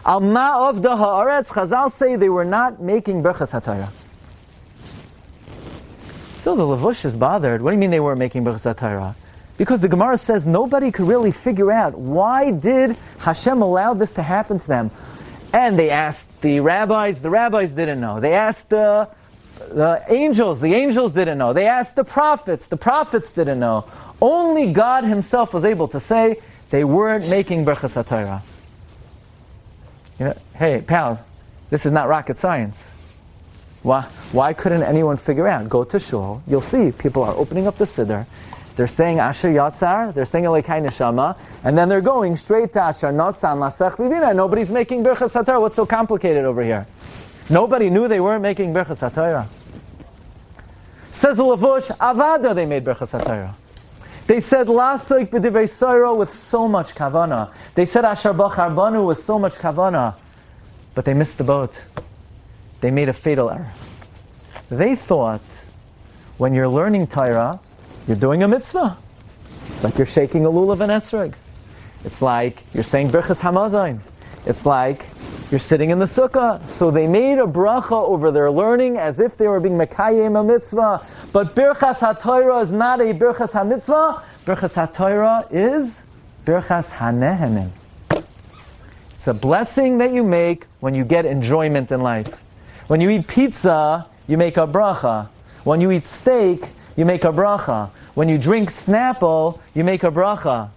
[0.04, 3.90] Al ma'av da haaretz, Chazal say they were not making berachas hatayra.
[6.34, 7.62] Still, the Lavush is bothered.
[7.62, 9.14] What do you mean they weren't making berachas hatayra?
[9.58, 14.24] Because the Gemara says nobody could really figure out why did Hashem allow this to
[14.24, 14.90] happen to them.
[15.54, 18.20] And they asked the rabbis, the rabbis didn't know.
[18.20, 19.08] They asked the,
[19.70, 21.54] the angels, the angels didn't know.
[21.54, 23.86] They asked the prophets, the prophets didn't know.
[24.22, 28.42] Only God Himself was able to say they weren't making berachas hatayra.
[30.20, 31.24] You know, hey, pal,
[31.70, 32.94] this is not rocket science.
[33.82, 35.68] Why, why couldn't anyone figure out?
[35.68, 38.28] Go to shul, you'll see people are opening up the siddur,
[38.76, 43.08] they're saying Asher Yatzar, they're saying Elekai Neshama, and then they're going straight to Asher
[43.08, 44.36] Nosan Lasech Livina.
[44.36, 45.60] Nobody's making Birchas HaTorah.
[45.60, 46.88] What's so complicated over here?
[47.52, 49.46] Nobody knew they weren't making Birchas HaTorah.
[51.12, 53.54] Says the Lavush, Avada they made Birchas HaTorah.
[54.28, 57.52] They said Lasoik b'divrei Soiro with so much kavana.
[57.76, 60.16] They said Asher Banu with so much kavana.
[60.96, 61.78] But they missed the boat.
[62.80, 63.74] They made a fatal error.
[64.70, 65.42] They thought
[66.38, 67.60] when you're learning Torah,
[68.08, 68.98] you're doing a mitzvah.
[69.68, 71.34] It's like you're shaking a lulav and esrog.
[72.06, 74.00] It's like you're saying Birchas Hamazon.
[74.46, 75.06] It's like
[75.52, 76.66] you're sitting in the sukkah.
[76.80, 80.44] So they made a bracha over their learning as if they were being Mekayim a
[80.44, 81.06] mitzvah.
[81.34, 84.24] But Birchas HaTorah is not a Birchas HaMitzvah.
[84.46, 86.02] Birchas HaTorah is
[86.46, 87.70] Birchas HaNehenim.
[89.14, 92.34] It's a blessing that you make when you get enjoyment in life.
[92.88, 95.28] When you eat pizza, you make a bracha.
[95.66, 96.64] When you eat steak,
[96.96, 97.90] you make a bracha.
[98.14, 100.70] When you drink Snapple, you make a bracha.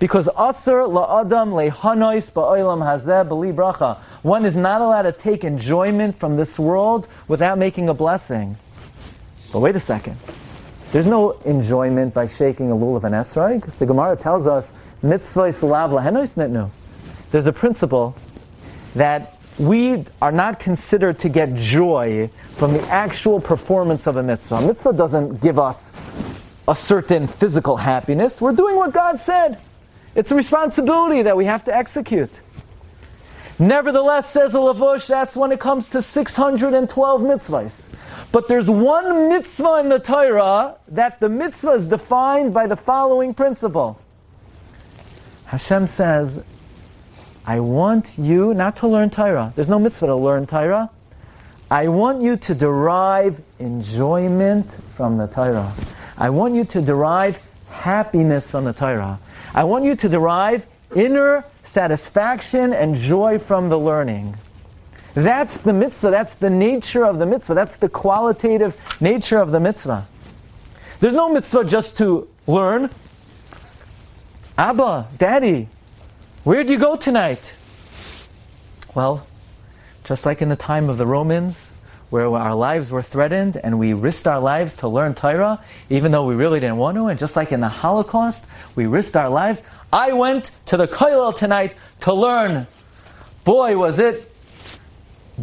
[0.00, 3.98] Because asr la'adam lehanois ba'olam hazeh b'li bracha.
[4.22, 8.56] One is not allowed to take enjoyment from this world without making a blessing.
[9.52, 10.16] But wait a second.
[10.92, 13.70] There's no enjoyment by shaking a lulav and esrog.
[13.78, 14.66] The Gemara tells us,
[15.02, 16.70] mitzvah lav lahenois nitnu.
[17.30, 18.16] There's a principle
[18.94, 24.54] that we are not considered to get joy from the actual performance of a mitzvah.
[24.54, 25.76] A mitzvah doesn't give us
[26.66, 28.40] a certain physical happiness.
[28.40, 29.60] We're doing what God said.
[30.14, 32.30] It's a responsibility that we have to execute.
[33.58, 37.84] Nevertheless, says the Lavush, that's when it comes to 612 mitzvahs.
[38.32, 43.34] But there's one mitzvah in the Torah that the mitzvah is defined by the following
[43.34, 44.00] principle.
[45.46, 46.42] Hashem says,
[47.44, 49.52] I want you not to learn Torah.
[49.56, 50.90] There's no mitzvah to learn Torah.
[51.70, 55.72] I want you to derive enjoyment from the Torah.
[56.16, 59.18] I want you to derive happiness from the Torah.
[59.54, 64.36] I want you to derive inner satisfaction and joy from the learning.
[65.14, 66.10] That's the mitzvah.
[66.10, 67.54] That's the nature of the mitzvah.
[67.54, 70.06] That's the qualitative nature of the mitzvah.
[71.00, 72.90] There's no mitzvah just to learn.
[74.56, 75.68] Abba, Daddy,
[76.44, 77.54] where'd you go tonight?
[78.94, 79.26] Well,
[80.04, 81.74] just like in the time of the Romans,
[82.10, 86.26] where our lives were threatened and we risked our lives to learn Torah, even though
[86.26, 89.62] we really didn't want to, and just like in the Holocaust, we risked our lives.
[89.92, 92.66] I went to the kollel tonight to learn.
[93.44, 94.30] Boy, was it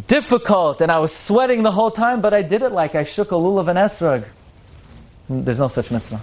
[0.08, 3.32] difficult, and I was sweating the whole time, but I did it like I shook
[3.32, 4.26] a lulav and esrog.
[5.30, 6.22] Mm, there's no such mitzvah.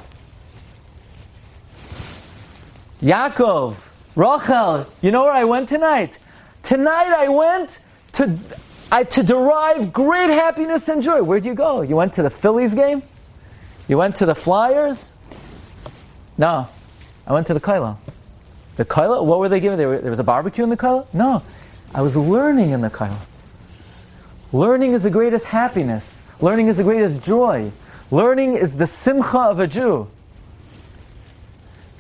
[3.03, 3.77] Yaakov,
[4.15, 6.19] Rachel, you know where I went tonight?
[6.63, 7.79] Tonight I went
[8.13, 8.39] to,
[8.95, 11.21] I, to derive great happiness and joy.
[11.21, 11.81] Where'd you go?
[11.81, 13.03] You went to the Phillies game?
[13.89, 15.11] You went to the Flyers?
[16.39, 16.69] No,
[17.27, 17.97] I went to the kollel.
[18.77, 19.79] The kollel, what were they giving?
[19.79, 21.13] There, there was a barbecue in the kollel?
[21.13, 21.43] No,
[21.93, 23.19] I was learning in the kollel.
[24.53, 26.23] Learning is the greatest happiness.
[26.41, 27.73] Learning is the greatest joy.
[28.13, 30.07] Learning is the simcha of a Jew.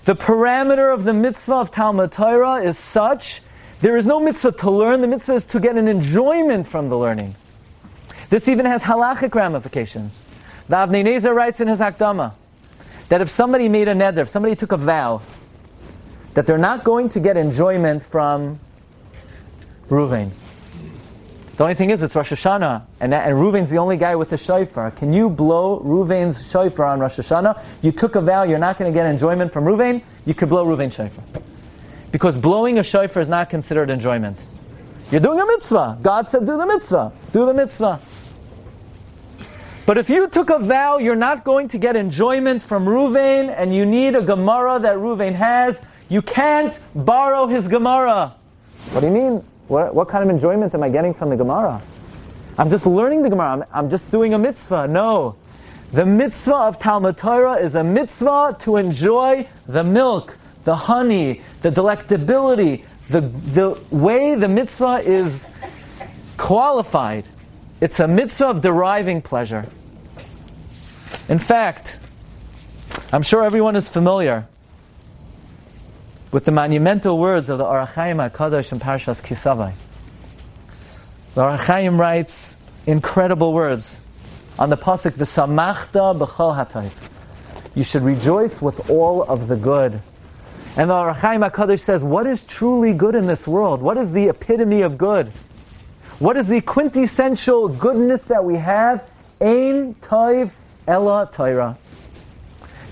[0.04, 3.40] The parameter of the mitzvah of Talmud Torah is such
[3.84, 6.96] there is no mitzvah to learn, the mitzvah is to get an enjoyment from the
[6.96, 7.34] learning.
[8.30, 10.24] This even has halachic ramifications.
[10.68, 12.32] The Avnei Nezer writes in his Hakdama
[13.10, 15.20] that if somebody made a neder, if somebody took a vow,
[16.32, 18.58] that they're not going to get enjoyment from
[19.90, 20.30] Ruvain.
[21.58, 24.92] The only thing is, it's Rosh Hashanah, and, and the only guy with a shofar.
[24.92, 27.62] Can you blow Ruvain's shofar on Rosh Hashanah?
[27.82, 30.64] You took a vow, you're not going to get enjoyment from Ruvain, you could blow
[30.64, 31.22] Ruvain's shofar.
[32.14, 34.38] Because blowing a shofar is not considered enjoyment.
[35.10, 35.98] You're doing a mitzvah.
[36.00, 37.10] God said, do the mitzvah.
[37.32, 37.98] Do the mitzvah.
[39.84, 43.74] But if you took a vow, you're not going to get enjoyment from Ruvain, and
[43.74, 45.84] you need a Gemara that Ruvain has.
[46.08, 48.36] You can't borrow his Gemara.
[48.92, 49.44] What do you mean?
[49.66, 51.82] What, what kind of enjoyment am I getting from the Gemara?
[52.56, 53.54] I'm just learning the Gemara.
[53.54, 54.86] I'm, I'm just doing a mitzvah.
[54.86, 55.34] No.
[55.90, 61.70] The mitzvah of Talmud Torah is a mitzvah to enjoy the milk, the honey, the
[61.70, 65.46] delectability, the, the way the mitzvah is
[66.36, 67.24] qualified.
[67.80, 69.66] It's a mitzvah of deriving pleasure.
[71.28, 71.98] In fact,
[73.12, 74.46] I'm sure everyone is familiar
[76.32, 79.72] with the monumental words of the Ohr HaChaim HaKadosh in Parashas Kisavai.
[81.34, 84.00] The Ohr HaChaim writes incredible words
[84.58, 86.90] on the pasuk V'samachta b'chol hatayv.
[87.74, 90.00] You should rejoice with all of the good.
[90.76, 93.80] And the Ohr HaChaim HaKadosh says, what is truly good in this world?
[93.80, 95.32] What is the epitome of good?
[96.18, 99.08] What is the quintessential goodness that we have?
[99.40, 100.50] Ein toiv
[100.86, 101.78] ella Torah.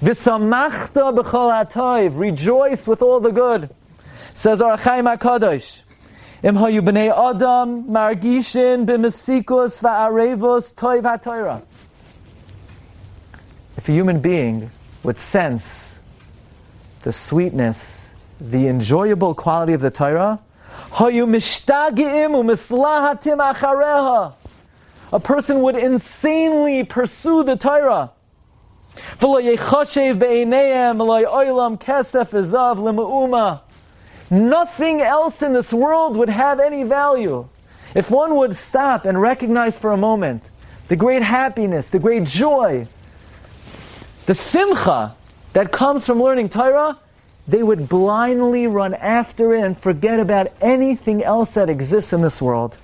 [0.00, 2.18] V'samachta b'chol ha'toiv.
[2.18, 3.68] Rejoice with all the good.
[4.34, 5.82] Says Ohr HaChaim HaKadosh.
[6.44, 11.62] Im hayu b'nei adam margishin b'mesikus va'arevos toiv ha'toira.
[13.76, 14.70] If a human being
[15.02, 15.91] would sense
[17.02, 18.08] the sweetness,
[18.40, 20.40] the enjoyable quality of the Torah.
[25.12, 28.12] A person would insanely pursue the Torah.
[34.30, 37.48] Nothing else in this world would have any value.
[37.94, 40.42] If one would stop and recognize for a moment
[40.88, 42.86] the great happiness, the great joy,
[44.26, 45.14] the simcha
[45.52, 46.98] that comes from learning Torah,
[47.46, 52.40] they would blindly run after it and forget about anything else that exists in this
[52.40, 52.78] world.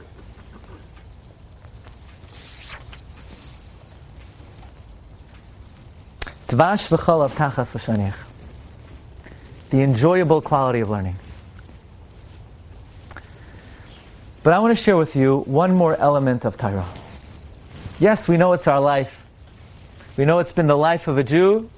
[9.71, 11.17] The enjoyable quality of learning.
[14.43, 16.89] But I want to share with you one more element of Torah.
[18.01, 19.27] Yes, we know it's our life.
[20.17, 21.69] We know it's been the life of a Jew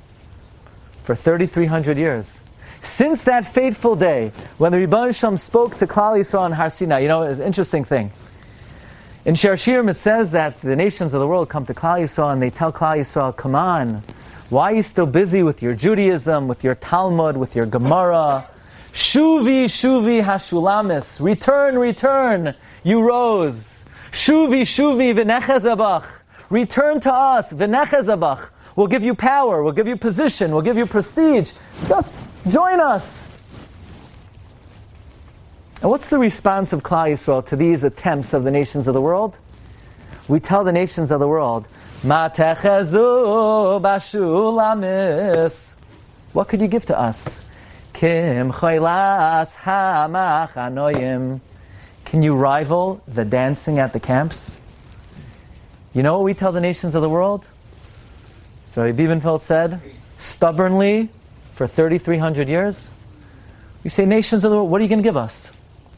[1.11, 2.39] for 3,300 years.
[2.83, 7.01] Since that fateful day when the Rebbe Shem spoke to Klal Yisrael on Har Sinai,
[7.01, 8.13] you know, it's an interesting thing.
[9.25, 12.41] In Shir it says that the nations of the world come to Klal Yisrael and
[12.41, 14.05] they tell Klal Yisrael, come on,
[14.51, 18.47] why are you still busy with your Judaism, with your Talmud, with your Gemara?
[18.93, 21.21] Shuvi, Shuvi, Hashulamis.
[21.21, 22.55] Return, return,
[22.85, 23.83] you rose.
[24.13, 26.07] Shuvi, Shuvi, V'nechezabach.
[26.51, 28.51] Return to us, V'nechezabach.
[28.77, 31.53] We'll give you power, we'll give you position, we'll give you prestige.
[31.89, 32.14] Just
[32.49, 33.29] join us.
[35.83, 39.01] And what's the response of Klal Yisrael to these attempts of the nations of the
[39.01, 39.35] world?
[40.29, 41.66] We tell the nations of the world,
[46.33, 47.41] what could you give to us?
[47.93, 48.73] Kim Can
[52.23, 54.59] you rival the dancing at the camps?
[55.93, 57.45] You know what we tell the nations of the world?
[58.73, 59.81] So Biebenfeld said,
[60.16, 61.09] stubbornly,
[61.57, 62.89] for 3,300 years,
[63.83, 65.53] we say, nations of the world, what are you going to give us?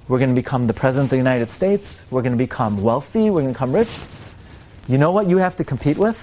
[0.08, 2.02] We're going to become the President of the United States.
[2.10, 3.28] We're going to become wealthy.
[3.28, 3.90] We're going to become rich.
[4.88, 6.16] You know what you have to compete with?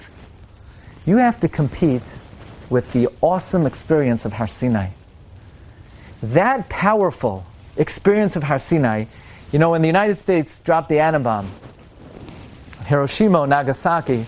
[1.06, 2.02] You have to compete
[2.68, 4.88] with the awesome experience of Har Sinai.
[6.20, 7.46] That powerful
[7.76, 9.04] experience of Har Sinai,
[9.52, 11.48] you know, when the United States dropped the atom bomb,
[12.86, 14.26] Hiroshima, Nagasaki,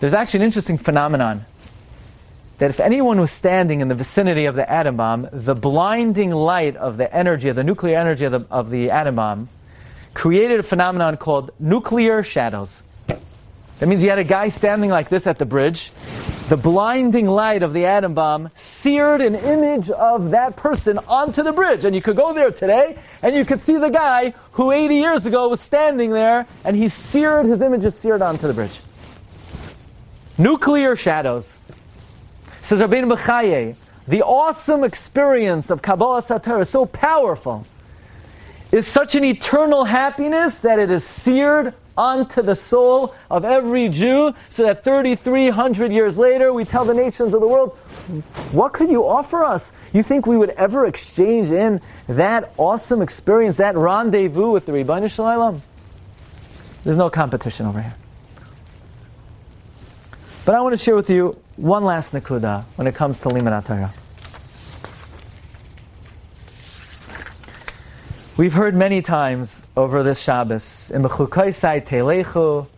[0.00, 1.44] there's actually an interesting phenomenon
[2.58, 6.76] that if anyone was standing in the vicinity of the atom bomb, the blinding light
[6.76, 9.48] of the energy, of the nuclear energy of the, of the atom bomb,
[10.14, 12.82] created a phenomenon called nuclear shadows.
[13.78, 15.92] That means you had a guy standing like this at the bridge.
[16.48, 21.52] The blinding light of the atom bomb seared an image of that person onto the
[21.52, 21.84] bridge.
[21.84, 25.26] And you could go there today and you could see the guy who 80 years
[25.26, 28.80] ago was standing there and he seared, his image seared onto the bridge.
[30.38, 31.50] Nuclear shadows.
[32.62, 33.76] Says Rabbeinu Bechaye,
[34.08, 37.66] the awesome experience of Kabbalah Satar is so powerful,
[38.70, 44.34] is such an eternal happiness that it is seared onto the soul of every Jew,
[44.50, 47.70] so that 3,300 years later we tell the nations of the world,
[48.52, 49.72] what could you offer us?
[49.92, 54.72] You think we would ever exchange in that awesome experience, that rendezvous with the
[55.08, 55.60] Shel Olam?
[56.84, 57.94] There's no competition over here.
[60.46, 63.66] But I want to share with you one last nakuda when it comes to Limud
[63.66, 63.92] Torah.
[68.36, 72.68] We've heard many times over this Shabbos, in Telechu,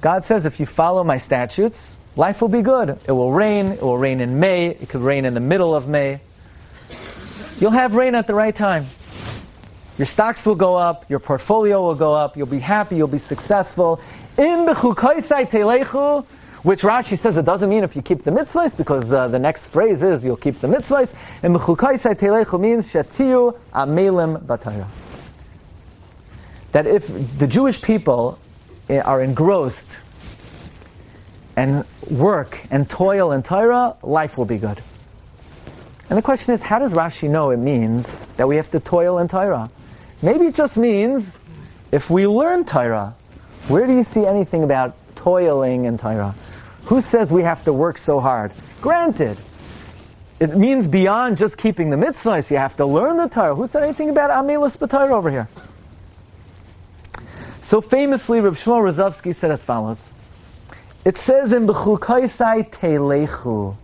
[0.00, 2.98] God says, if you follow my statutes, life will be good.
[3.06, 3.68] It will rain.
[3.68, 4.70] It will rain in May.
[4.70, 6.18] It could rain in the middle of May.
[7.60, 8.86] You'll have rain at the right time.
[9.96, 11.08] Your stocks will go up.
[11.08, 12.36] Your portfolio will go up.
[12.36, 12.96] You'll be happy.
[12.96, 14.00] You'll be successful.
[14.36, 16.26] In Telechu,
[16.64, 19.66] which Rashi says it doesn't mean if you keep the mitzvahs, because uh, the next
[19.66, 21.12] phrase is you'll keep the mitzvahs.
[21.42, 24.88] And mechukaisai telechu means shatiu amelim batayah.
[26.72, 27.06] That if
[27.38, 28.38] the Jewish people
[28.88, 29.98] eh, are engrossed
[31.54, 34.82] and work and toil in Torah, life will be good.
[36.08, 39.18] And the question is, how does Rashi know it means that we have to toil
[39.18, 39.70] in Torah?
[40.22, 41.38] Maybe it just means
[41.92, 43.14] if we learn Torah.
[43.68, 46.34] Where do you see anything about toiling in Torah?
[46.86, 48.52] Who says we have to work so hard?
[48.80, 49.38] Granted,
[50.40, 52.50] it means beyond just keeping the mitzvahs.
[52.50, 53.54] You have to learn the Torah.
[53.54, 55.48] Who said anything about Amilas B'Torah over here?
[57.62, 60.04] So famously, Reb Shmuel Rozovsky said as follows.
[61.04, 63.76] It says in B'chukaisai Telechu,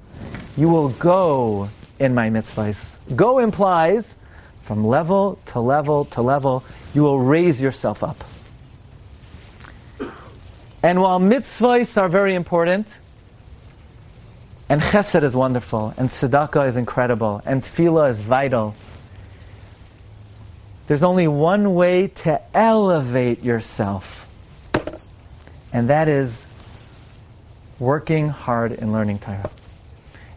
[0.57, 2.97] you will go in my mitzvahs.
[3.17, 4.17] Go implies
[4.63, 6.63] from level to level to level,
[6.95, 8.23] you will raise yourself up.
[10.83, 12.99] And while mitzvahs are very important,
[14.69, 18.75] and chesed is wonderful, and tzedakah is incredible, and tefillah is vital,
[20.87, 24.29] there's only one way to elevate yourself,
[25.73, 26.49] and that is
[27.79, 29.51] working hard in learning Torah.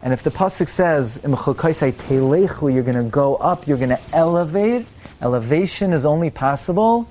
[0.02, 4.86] And if the pasuk says, you're going to go up, you're going to elevate,
[5.22, 7.08] elevation is only possible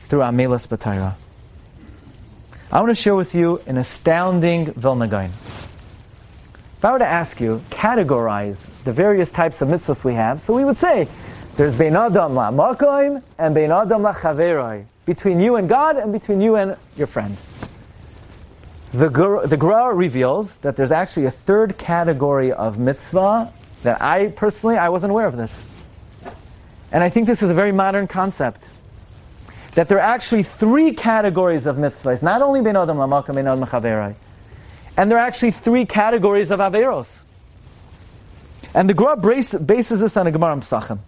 [0.00, 1.14] through Amilas B'Torah.
[2.72, 5.26] I want to share with you an astounding Vilna Gaon.
[6.78, 10.54] If I were to ask you, categorize the various types of mitzvahs we have, so
[10.54, 11.06] we would say,
[11.56, 16.56] there's Bein Adam la'makoim and Bein Adam la'chaveroi, between you and God and between you
[16.56, 17.36] and your friend.
[18.92, 19.10] The,
[19.44, 23.52] the Gra reveals that there's actually a third category of mitzvah
[23.82, 25.62] that I personally, I wasn't aware of this.
[26.90, 28.64] And I think this is a very modern concept
[29.74, 33.64] that there are actually three categories of mitzvahs, not only ben adam lamakam ben adam
[33.64, 34.14] chaverai,
[34.96, 37.18] and there are actually three categories of averos.
[38.74, 40.98] And the Gra bases this on a Gemara Psachim.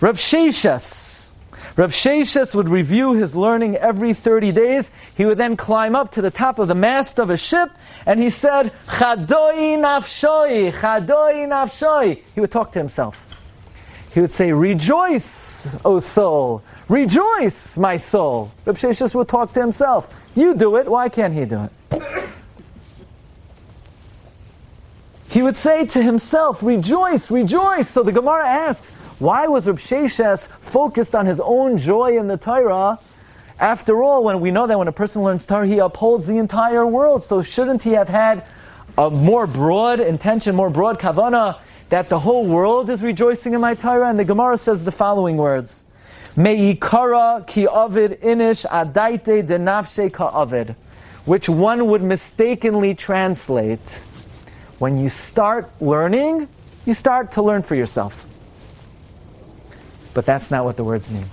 [0.00, 1.30] Rav Sheshes,
[1.76, 4.90] Rav Sheshes would review his learning every 30 days.
[5.16, 7.70] He would then climb up to the top of the mast of a ship,
[8.04, 12.22] and he said, Chadoi nafshoi, chadoi nafshoi.
[12.34, 13.26] He would talk to himself.
[14.12, 16.62] he would say, Rejoice, O soul!
[16.88, 18.52] Rejoice, my soul!
[18.66, 20.12] Reb Sheshes would talk to himself.
[20.34, 22.02] You do it, why can't he do it?
[25.28, 27.88] He would say to himself, Rejoice, rejoice!
[27.88, 32.36] So the Gemara asks, why was Reb Sheshes focused on his own joy in the
[32.36, 32.98] Torah?
[33.60, 36.84] After all, when we know that when a person learns Torah, he upholds the entire
[36.84, 37.24] world.
[37.24, 38.44] So shouldn't he have had
[38.98, 41.60] a more broad intention, more broad kavana,
[41.90, 44.08] that the whole world is rejoicing in my Torah?
[44.08, 45.84] And the Gemara says the following words.
[46.36, 50.74] Me'ikara ki avid inish adaite denafshe ka avid.
[51.24, 54.00] Which one would mistakenly translate.
[54.78, 56.48] When you start learning,
[56.84, 58.26] you start to learn for yourself.
[60.12, 61.26] But that's not what the words mean.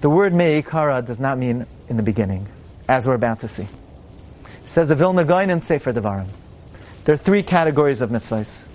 [0.00, 2.46] The word me'ikara does not mean in the beginning,
[2.88, 3.62] as we're about to see.
[3.62, 6.28] It says a Vilna Gaon in Sefer Devarim.
[7.04, 8.68] There are three categories of mitzvahs.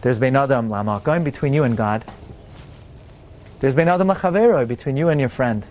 [0.00, 2.04] There's Bein Adam Lamakayim, between you and God.
[3.60, 5.66] There's Bein Adam Lachaveroi, between you and your friend.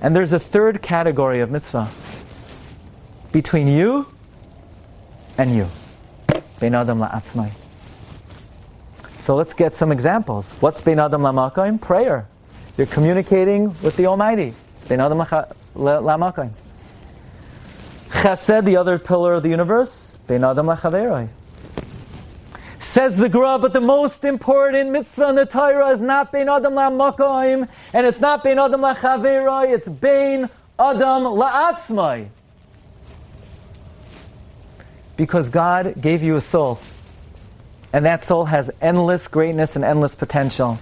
[0.00, 1.88] And there's a third category of mitzvah,
[3.32, 4.06] between you
[5.36, 5.66] and you.
[6.60, 7.50] Bein Adam La'atzmai.
[9.18, 10.52] So let's get some examples.
[10.60, 11.80] What's Bein Adam Lamakayim?
[11.80, 12.28] Prayer.
[12.76, 14.54] You're communicating with the Almighty.
[14.88, 15.18] Bein Adam
[15.74, 16.52] Lamakayim.
[18.10, 20.16] Chesed, the other pillar of the universe.
[20.28, 21.28] Bein Adam Lachaveroi.
[22.88, 26.72] Says the Gra, but the most important mitzvah in the Torah is not Bein Adam
[26.72, 32.28] Lamakayim, and it's not Bein Adam Lachaveroi, it's Bein Adam La'atzmai.
[35.18, 36.80] Because God gave you a soul.
[37.92, 40.78] And that soul has endless greatness and endless potential.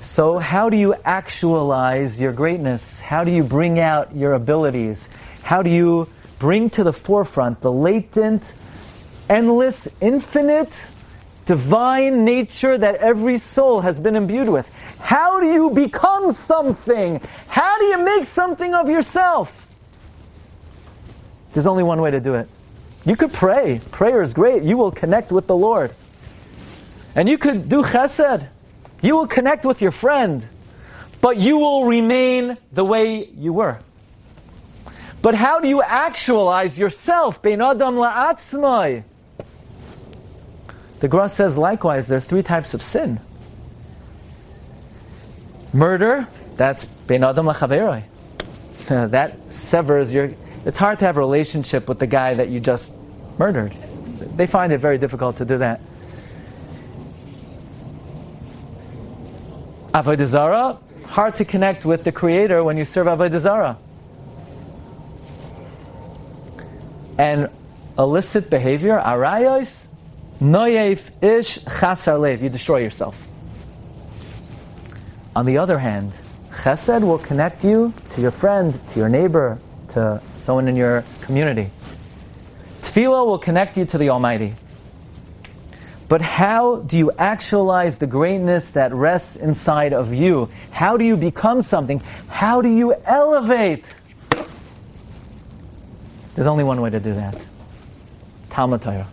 [0.00, 2.98] So, how do you actualize your greatness?
[2.98, 5.08] How do you bring out your abilities?
[5.44, 6.08] How do you
[6.40, 8.52] bring to the forefront the latent,
[9.28, 10.86] endless, infinite,
[11.46, 14.70] divine nature that every soul has been imbued with?
[14.98, 17.20] How do you become something?
[17.48, 19.66] How do you make something of yourself?
[21.52, 22.48] There's only one way to do it.
[23.04, 23.80] You could pray.
[23.92, 24.64] Prayer is great.
[24.64, 25.94] You will connect with the Lord.
[27.14, 28.48] And you could do chesed.
[29.00, 30.46] You will connect with your friend.
[31.20, 33.78] But you will remain the way you were.
[35.22, 37.40] But how do you actualize yourself?
[37.40, 39.04] Bein adam la'atzmai.
[41.00, 43.20] The Gra says likewise, there are three types of sin.
[45.72, 46.26] Murder,
[46.56, 48.04] that's bein adam la'chaveroi.
[49.10, 50.30] that severs your
[50.64, 52.96] it's hard to have a relationship with the guy that you just
[53.38, 53.72] murdered.
[54.36, 55.80] They find it very difficult to do that.
[59.92, 63.78] Avodah hard to connect with the Creator when you serve Avodah.
[67.16, 67.48] And
[67.96, 69.86] illicit behavior, arayos,
[70.40, 73.26] noyef ish chasar lev, you destroy yourself.
[75.34, 76.12] On the other hand,
[76.50, 79.58] chesed will connect you to your friend, to your neighbor,
[79.92, 81.70] to someone in your community.
[82.82, 84.54] Tefillah will connect you to the Almighty.
[86.08, 90.48] But how do you actualize the greatness that rests inside of you?
[90.70, 92.00] How do you become something?
[92.28, 93.92] How do you elevate?
[96.34, 97.40] There's only one way to do that.
[98.50, 99.08] Talmud Torah.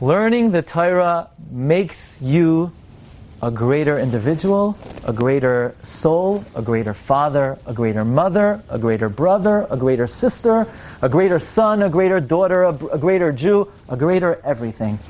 [0.00, 2.70] Learning the Torah makes you
[3.42, 9.66] a greater individual, a greater soul, a greater father, a greater mother, a greater brother,
[9.70, 10.68] a greater sister,
[11.02, 15.00] a greater son, a greater daughter, a, a greater Jew, a greater everything.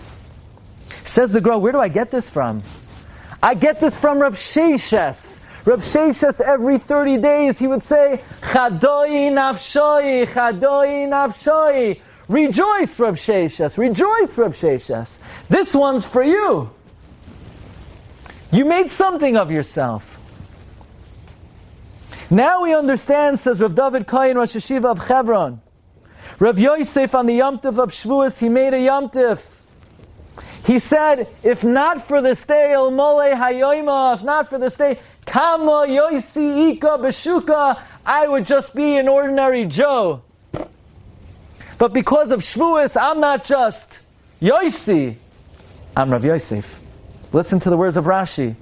[1.05, 2.63] Says the Gra, where do I get this from?
[3.43, 5.39] I get this from Rav Sheshes.
[5.67, 12.01] Rav Sheshes, every 30 days, he would say, Chadoi nafshoi, chadoi nafshoi.
[12.29, 13.79] Rejoice, Rav Sheshes.
[13.79, 15.19] Rejoice, Rav Sheshes.
[15.49, 16.71] This one's for you.
[18.53, 20.17] You made something of yourself.
[22.31, 25.63] Now we understand, says Rav David Kayin, Rosh Yeshiva of Chevron.
[26.39, 29.61] Rav Yosef on the Yomtiv of Shavuos, he made a Yomtiv.
[30.65, 34.99] He said, if not for this day, El Mole Hayoima, if not for this day,
[35.25, 40.23] Kama Yoisi Ika Beshuka, I would just be an ordinary Joe.
[41.79, 44.01] But because of Shavuos, I'm not just
[44.43, 45.15] Yoisi,
[45.97, 46.81] I'm Rav Yosef.
[47.33, 48.57] Listen to the words of Rashi.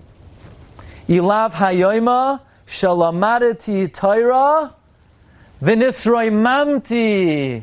[1.08, 4.74] Ilav hayoima shalamadati Torah
[5.62, 7.62] mamti.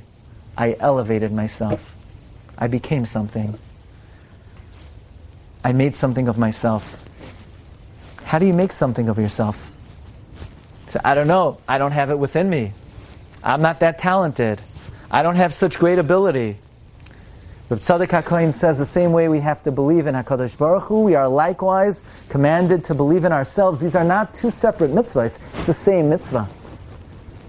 [0.57, 1.95] I elevated myself.
[2.57, 3.57] I became something.
[5.63, 7.03] I made something of myself.
[8.23, 9.71] How do you make something of yourself?
[10.89, 11.57] So, I don't know.
[11.67, 12.71] I don't have it within me.
[13.43, 14.61] I'm not that talented.
[15.13, 16.57] I don't have such great ability.
[17.69, 21.01] Rav Tzadok HaKohen says the same way we have to believe in HaKadosh Baruch Hu,
[21.01, 23.79] we are likewise commanded to believe in ourselves.
[23.79, 26.49] These are not two separate mitzvahs, it's the same mitzvah.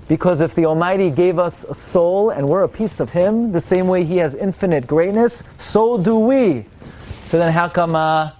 [0.09, 3.63] Because if the Almighty gave us a soul and we're a piece of Him, the
[3.63, 6.67] same way He has infinite greatness, so do we.
[7.23, 8.33] So then how come uh,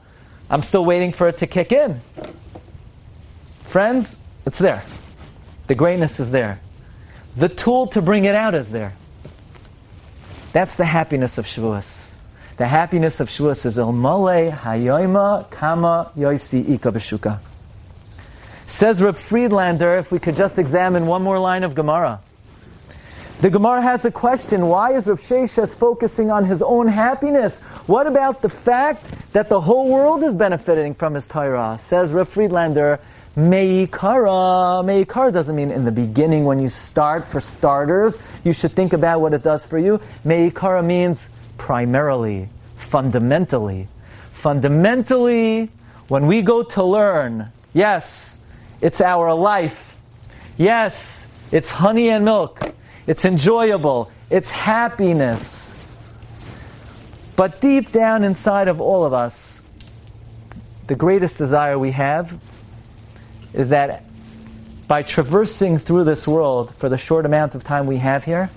[0.51, 1.99] I'm still waiting for it to kick in?
[3.61, 4.85] Friends, it's there.
[5.69, 6.61] The greatness is there.
[7.37, 8.93] The tool to bring it out is there.
[10.55, 12.15] That's the happiness of Shavuos.
[12.59, 17.41] The happiness of Shavuos is El Male Hayoima Kama Yoisi Ika.
[18.65, 22.21] Says Reb Friedlander, if we could just examine one more line of Gemara.
[23.41, 24.69] The Gemara has a question.
[24.69, 27.61] Why is Reb Sheshes focusing on his own happiness?
[27.89, 31.79] What about the fact that the whole world is benefiting from his Torah?
[31.81, 33.01] Says Reb Friedlander,
[33.37, 34.85] Meikara.
[34.85, 37.27] Meikara doesn't mean in the beginning when you start.
[37.27, 40.01] For starters, you should think about what it does for you.
[40.25, 41.29] Meikara means
[41.59, 43.89] primarily, fundamentally.
[44.33, 45.71] Fundamentally,
[46.09, 48.41] when we go to learn, yes,
[48.81, 49.99] it's our life.
[50.57, 52.61] Yes, it's honey and milk.
[53.07, 54.13] It's enjoyable.
[54.31, 55.77] It's happiness.
[57.35, 59.61] But deep down inside of all of us,
[60.87, 62.39] the greatest desire we have
[63.55, 64.05] is that
[64.87, 68.51] by traversing through this world for the short amount of time we have here,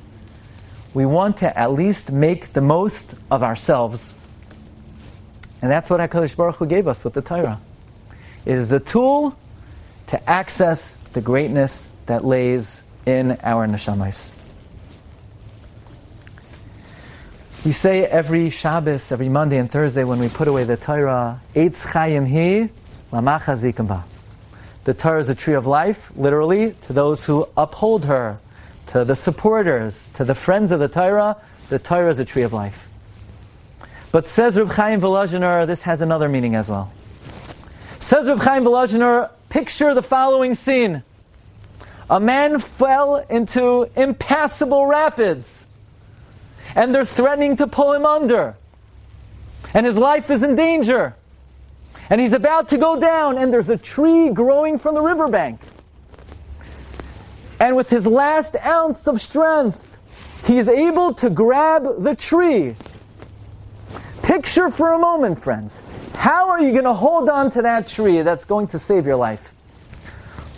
[0.93, 4.13] we want to at least make the most of ourselves.
[5.61, 7.59] And that's what HaKadosh Baruch Hu gave us with the Torah.
[8.45, 9.37] It is a tool
[10.07, 14.31] to access the greatness that lays in our neshamas.
[17.65, 21.85] We say every Shabbos, every Monday and Thursday when we put away the Torah, Eitz
[21.85, 22.69] Chayim Hi,
[23.11, 24.16] Lamacha
[24.87, 28.39] The Torah is a tree of life, literally, to those who uphold her,
[28.85, 31.35] to the supporters, to the friends of the Torah.
[31.67, 32.87] The Torah is a tree of life.
[34.13, 36.89] But says Reb Chaim Volozhiner, this has another meaning as well.
[37.99, 41.03] Says Reb Chaim Volozhiner, picture the following scene.
[42.09, 45.65] A man fell into impassable rapids
[46.77, 48.55] and they're threatening to pull him under.
[49.73, 51.13] And his life is in danger.
[52.09, 55.59] And he's about to go down, and there's a tree growing from the riverbank.
[57.59, 59.97] And with his last ounce of strength,
[60.45, 62.75] he is able to grab the tree.
[64.21, 65.77] Picture for a moment, friends.
[66.15, 69.15] How are you going to hold on to that tree that's going to save your
[69.15, 69.53] life?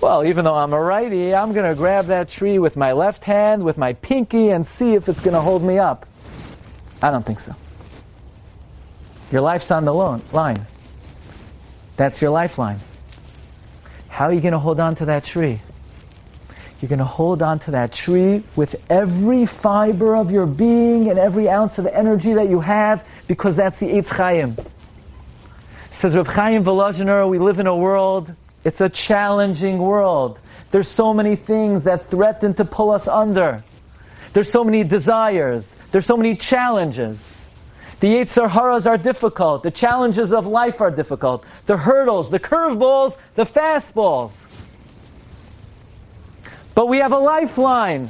[0.01, 3.25] Well, even though I'm a righty, I'm going to grab that tree with my left
[3.25, 6.05] hand, with my pinky, and see if it's going to hold me up.
[7.01, 7.55] I don't think so.
[9.31, 10.65] Your life's on the line.
[11.99, 12.79] That's your lifeline.
[14.07, 15.59] How are you going to hold on to that tree?
[16.79, 21.19] You're going to hold on to that tree with every fiber of your being and
[21.19, 24.55] every ounce of energy that you have because that's the Eitz Chaim.
[25.91, 28.33] Says Rav Chaim Volozhiner, we live in a world
[28.63, 30.39] it's a challenging world.
[30.71, 33.61] There's so many things that threaten to pull us under.
[34.31, 35.75] There's so many desires.
[35.91, 37.38] There's so many challenges.
[37.99, 39.63] The Yetzer Haras are difficult.
[39.63, 41.43] The challenges of life are difficult.
[41.65, 44.45] The hurdles, the curveballs, the fastballs.
[46.75, 48.09] But we have a lifeline.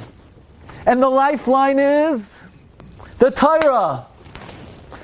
[0.86, 2.46] And the lifeline is
[3.18, 4.06] the Torah,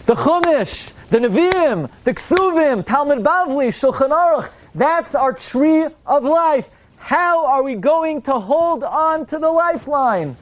[0.06, 6.68] the Chumash, the Nevi'im, the Ksuvim, Talmud Bavli, Shulchan Aruch, that's our tree of life.
[6.98, 10.36] How are we going to hold on to the lifeline?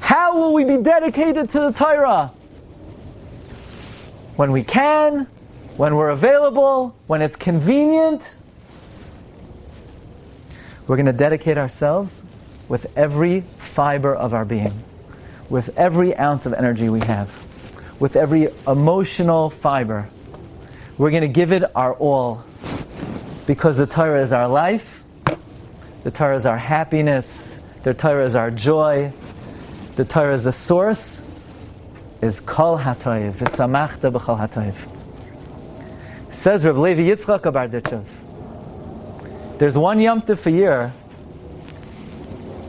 [0.00, 2.32] How will we be dedicated to the Torah?
[4.36, 5.26] When we can,
[5.76, 8.34] when we're available, when it's convenient.
[10.86, 12.12] We're going to dedicate ourselves
[12.68, 14.82] with every fiber of our being,
[15.48, 17.28] with every ounce of energy we have,
[18.00, 20.08] with every emotional fiber.
[20.98, 22.44] We're going to give it our all
[23.46, 25.02] because the Torah is our life,
[26.04, 29.12] the Torah is our happiness, the Torah is our joy,
[29.96, 31.22] the Torah is the source,
[32.20, 36.32] is Kol HaToiv, V'tzamachta B'chol HaToiv.
[36.32, 38.04] Says Reb Levi Yitzchak Abarditchev,
[39.58, 40.92] there's one Yom Tov a year,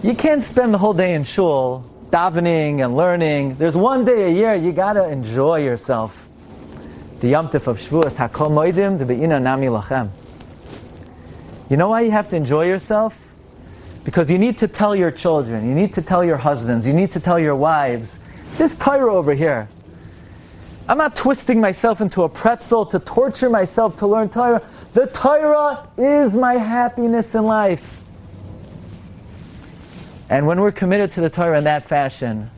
[0.03, 3.55] you can't spend the whole day in shul davening and learning.
[3.55, 6.27] There's one day a year you gotta enjoy yourself.
[7.19, 10.09] The Yom Tov of Shavuos, Hakol Moedim, the Be'ina Nami Lachem.
[11.69, 13.19] You know why you have to enjoy yourself?
[14.05, 17.11] Because you need to tell your children, you need to tell your husbands, you need
[17.11, 18.19] to tell your wives,
[18.55, 19.67] this Torah over here.
[20.89, 24.61] I'm not twisting myself into a pretzel to torture myself to learn Torah.
[24.93, 28.01] The Torah is my happiness in life.
[30.29, 32.49] And when we're committed to the Torah in that fashion,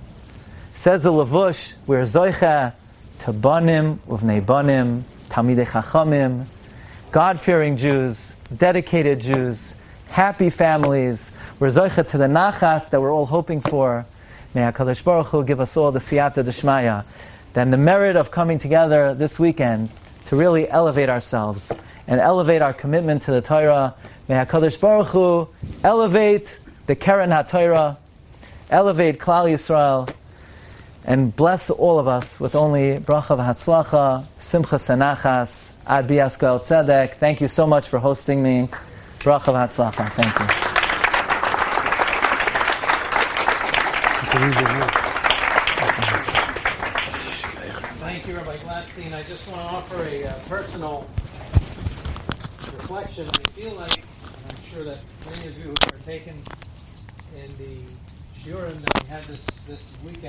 [0.79, 2.71] Says the Lavush, we're Zoicha
[3.19, 6.45] to Banim, Uvnei Banim, Talmidei Chachamim,
[7.11, 9.73] God-fearing Jews, dedicated Jews,
[10.07, 11.33] happy families.
[11.59, 14.05] We're Zoicha to the Nachas that we're all hoping for.
[14.53, 17.05] May HaKadosh Baruch Hu give us all the Siyata Deshmaya.
[17.53, 19.89] Then the merit of coming together this weekend
[20.25, 21.71] to really elevate ourselves
[22.07, 23.93] and elevate our commitment to the Torah.
[24.27, 25.47] May HaKadosh Baruch Hu
[25.83, 27.97] elevate the Keren HaTorah,
[28.71, 30.13] elevate Klal Yisrael,
[31.05, 37.15] and bless all of us with only bracha v'hatzlacha, simcha sanachas, ad biasko tzedek.
[37.15, 38.69] Thank you so much for hosting me.
[39.19, 40.11] Bracha v'hatzlacha.
[40.13, 40.68] Thank you.
[44.39, 44.55] Thank
[48.25, 49.13] you, Rabbi Glatstein.
[49.13, 51.05] I just want to offer a uh, personal
[52.63, 53.27] reflection.
[53.27, 54.05] I feel like, and
[54.47, 56.41] I'm sure that many of you who are taken
[57.35, 57.81] in the
[58.39, 60.28] shiurim that we had this, this weekend.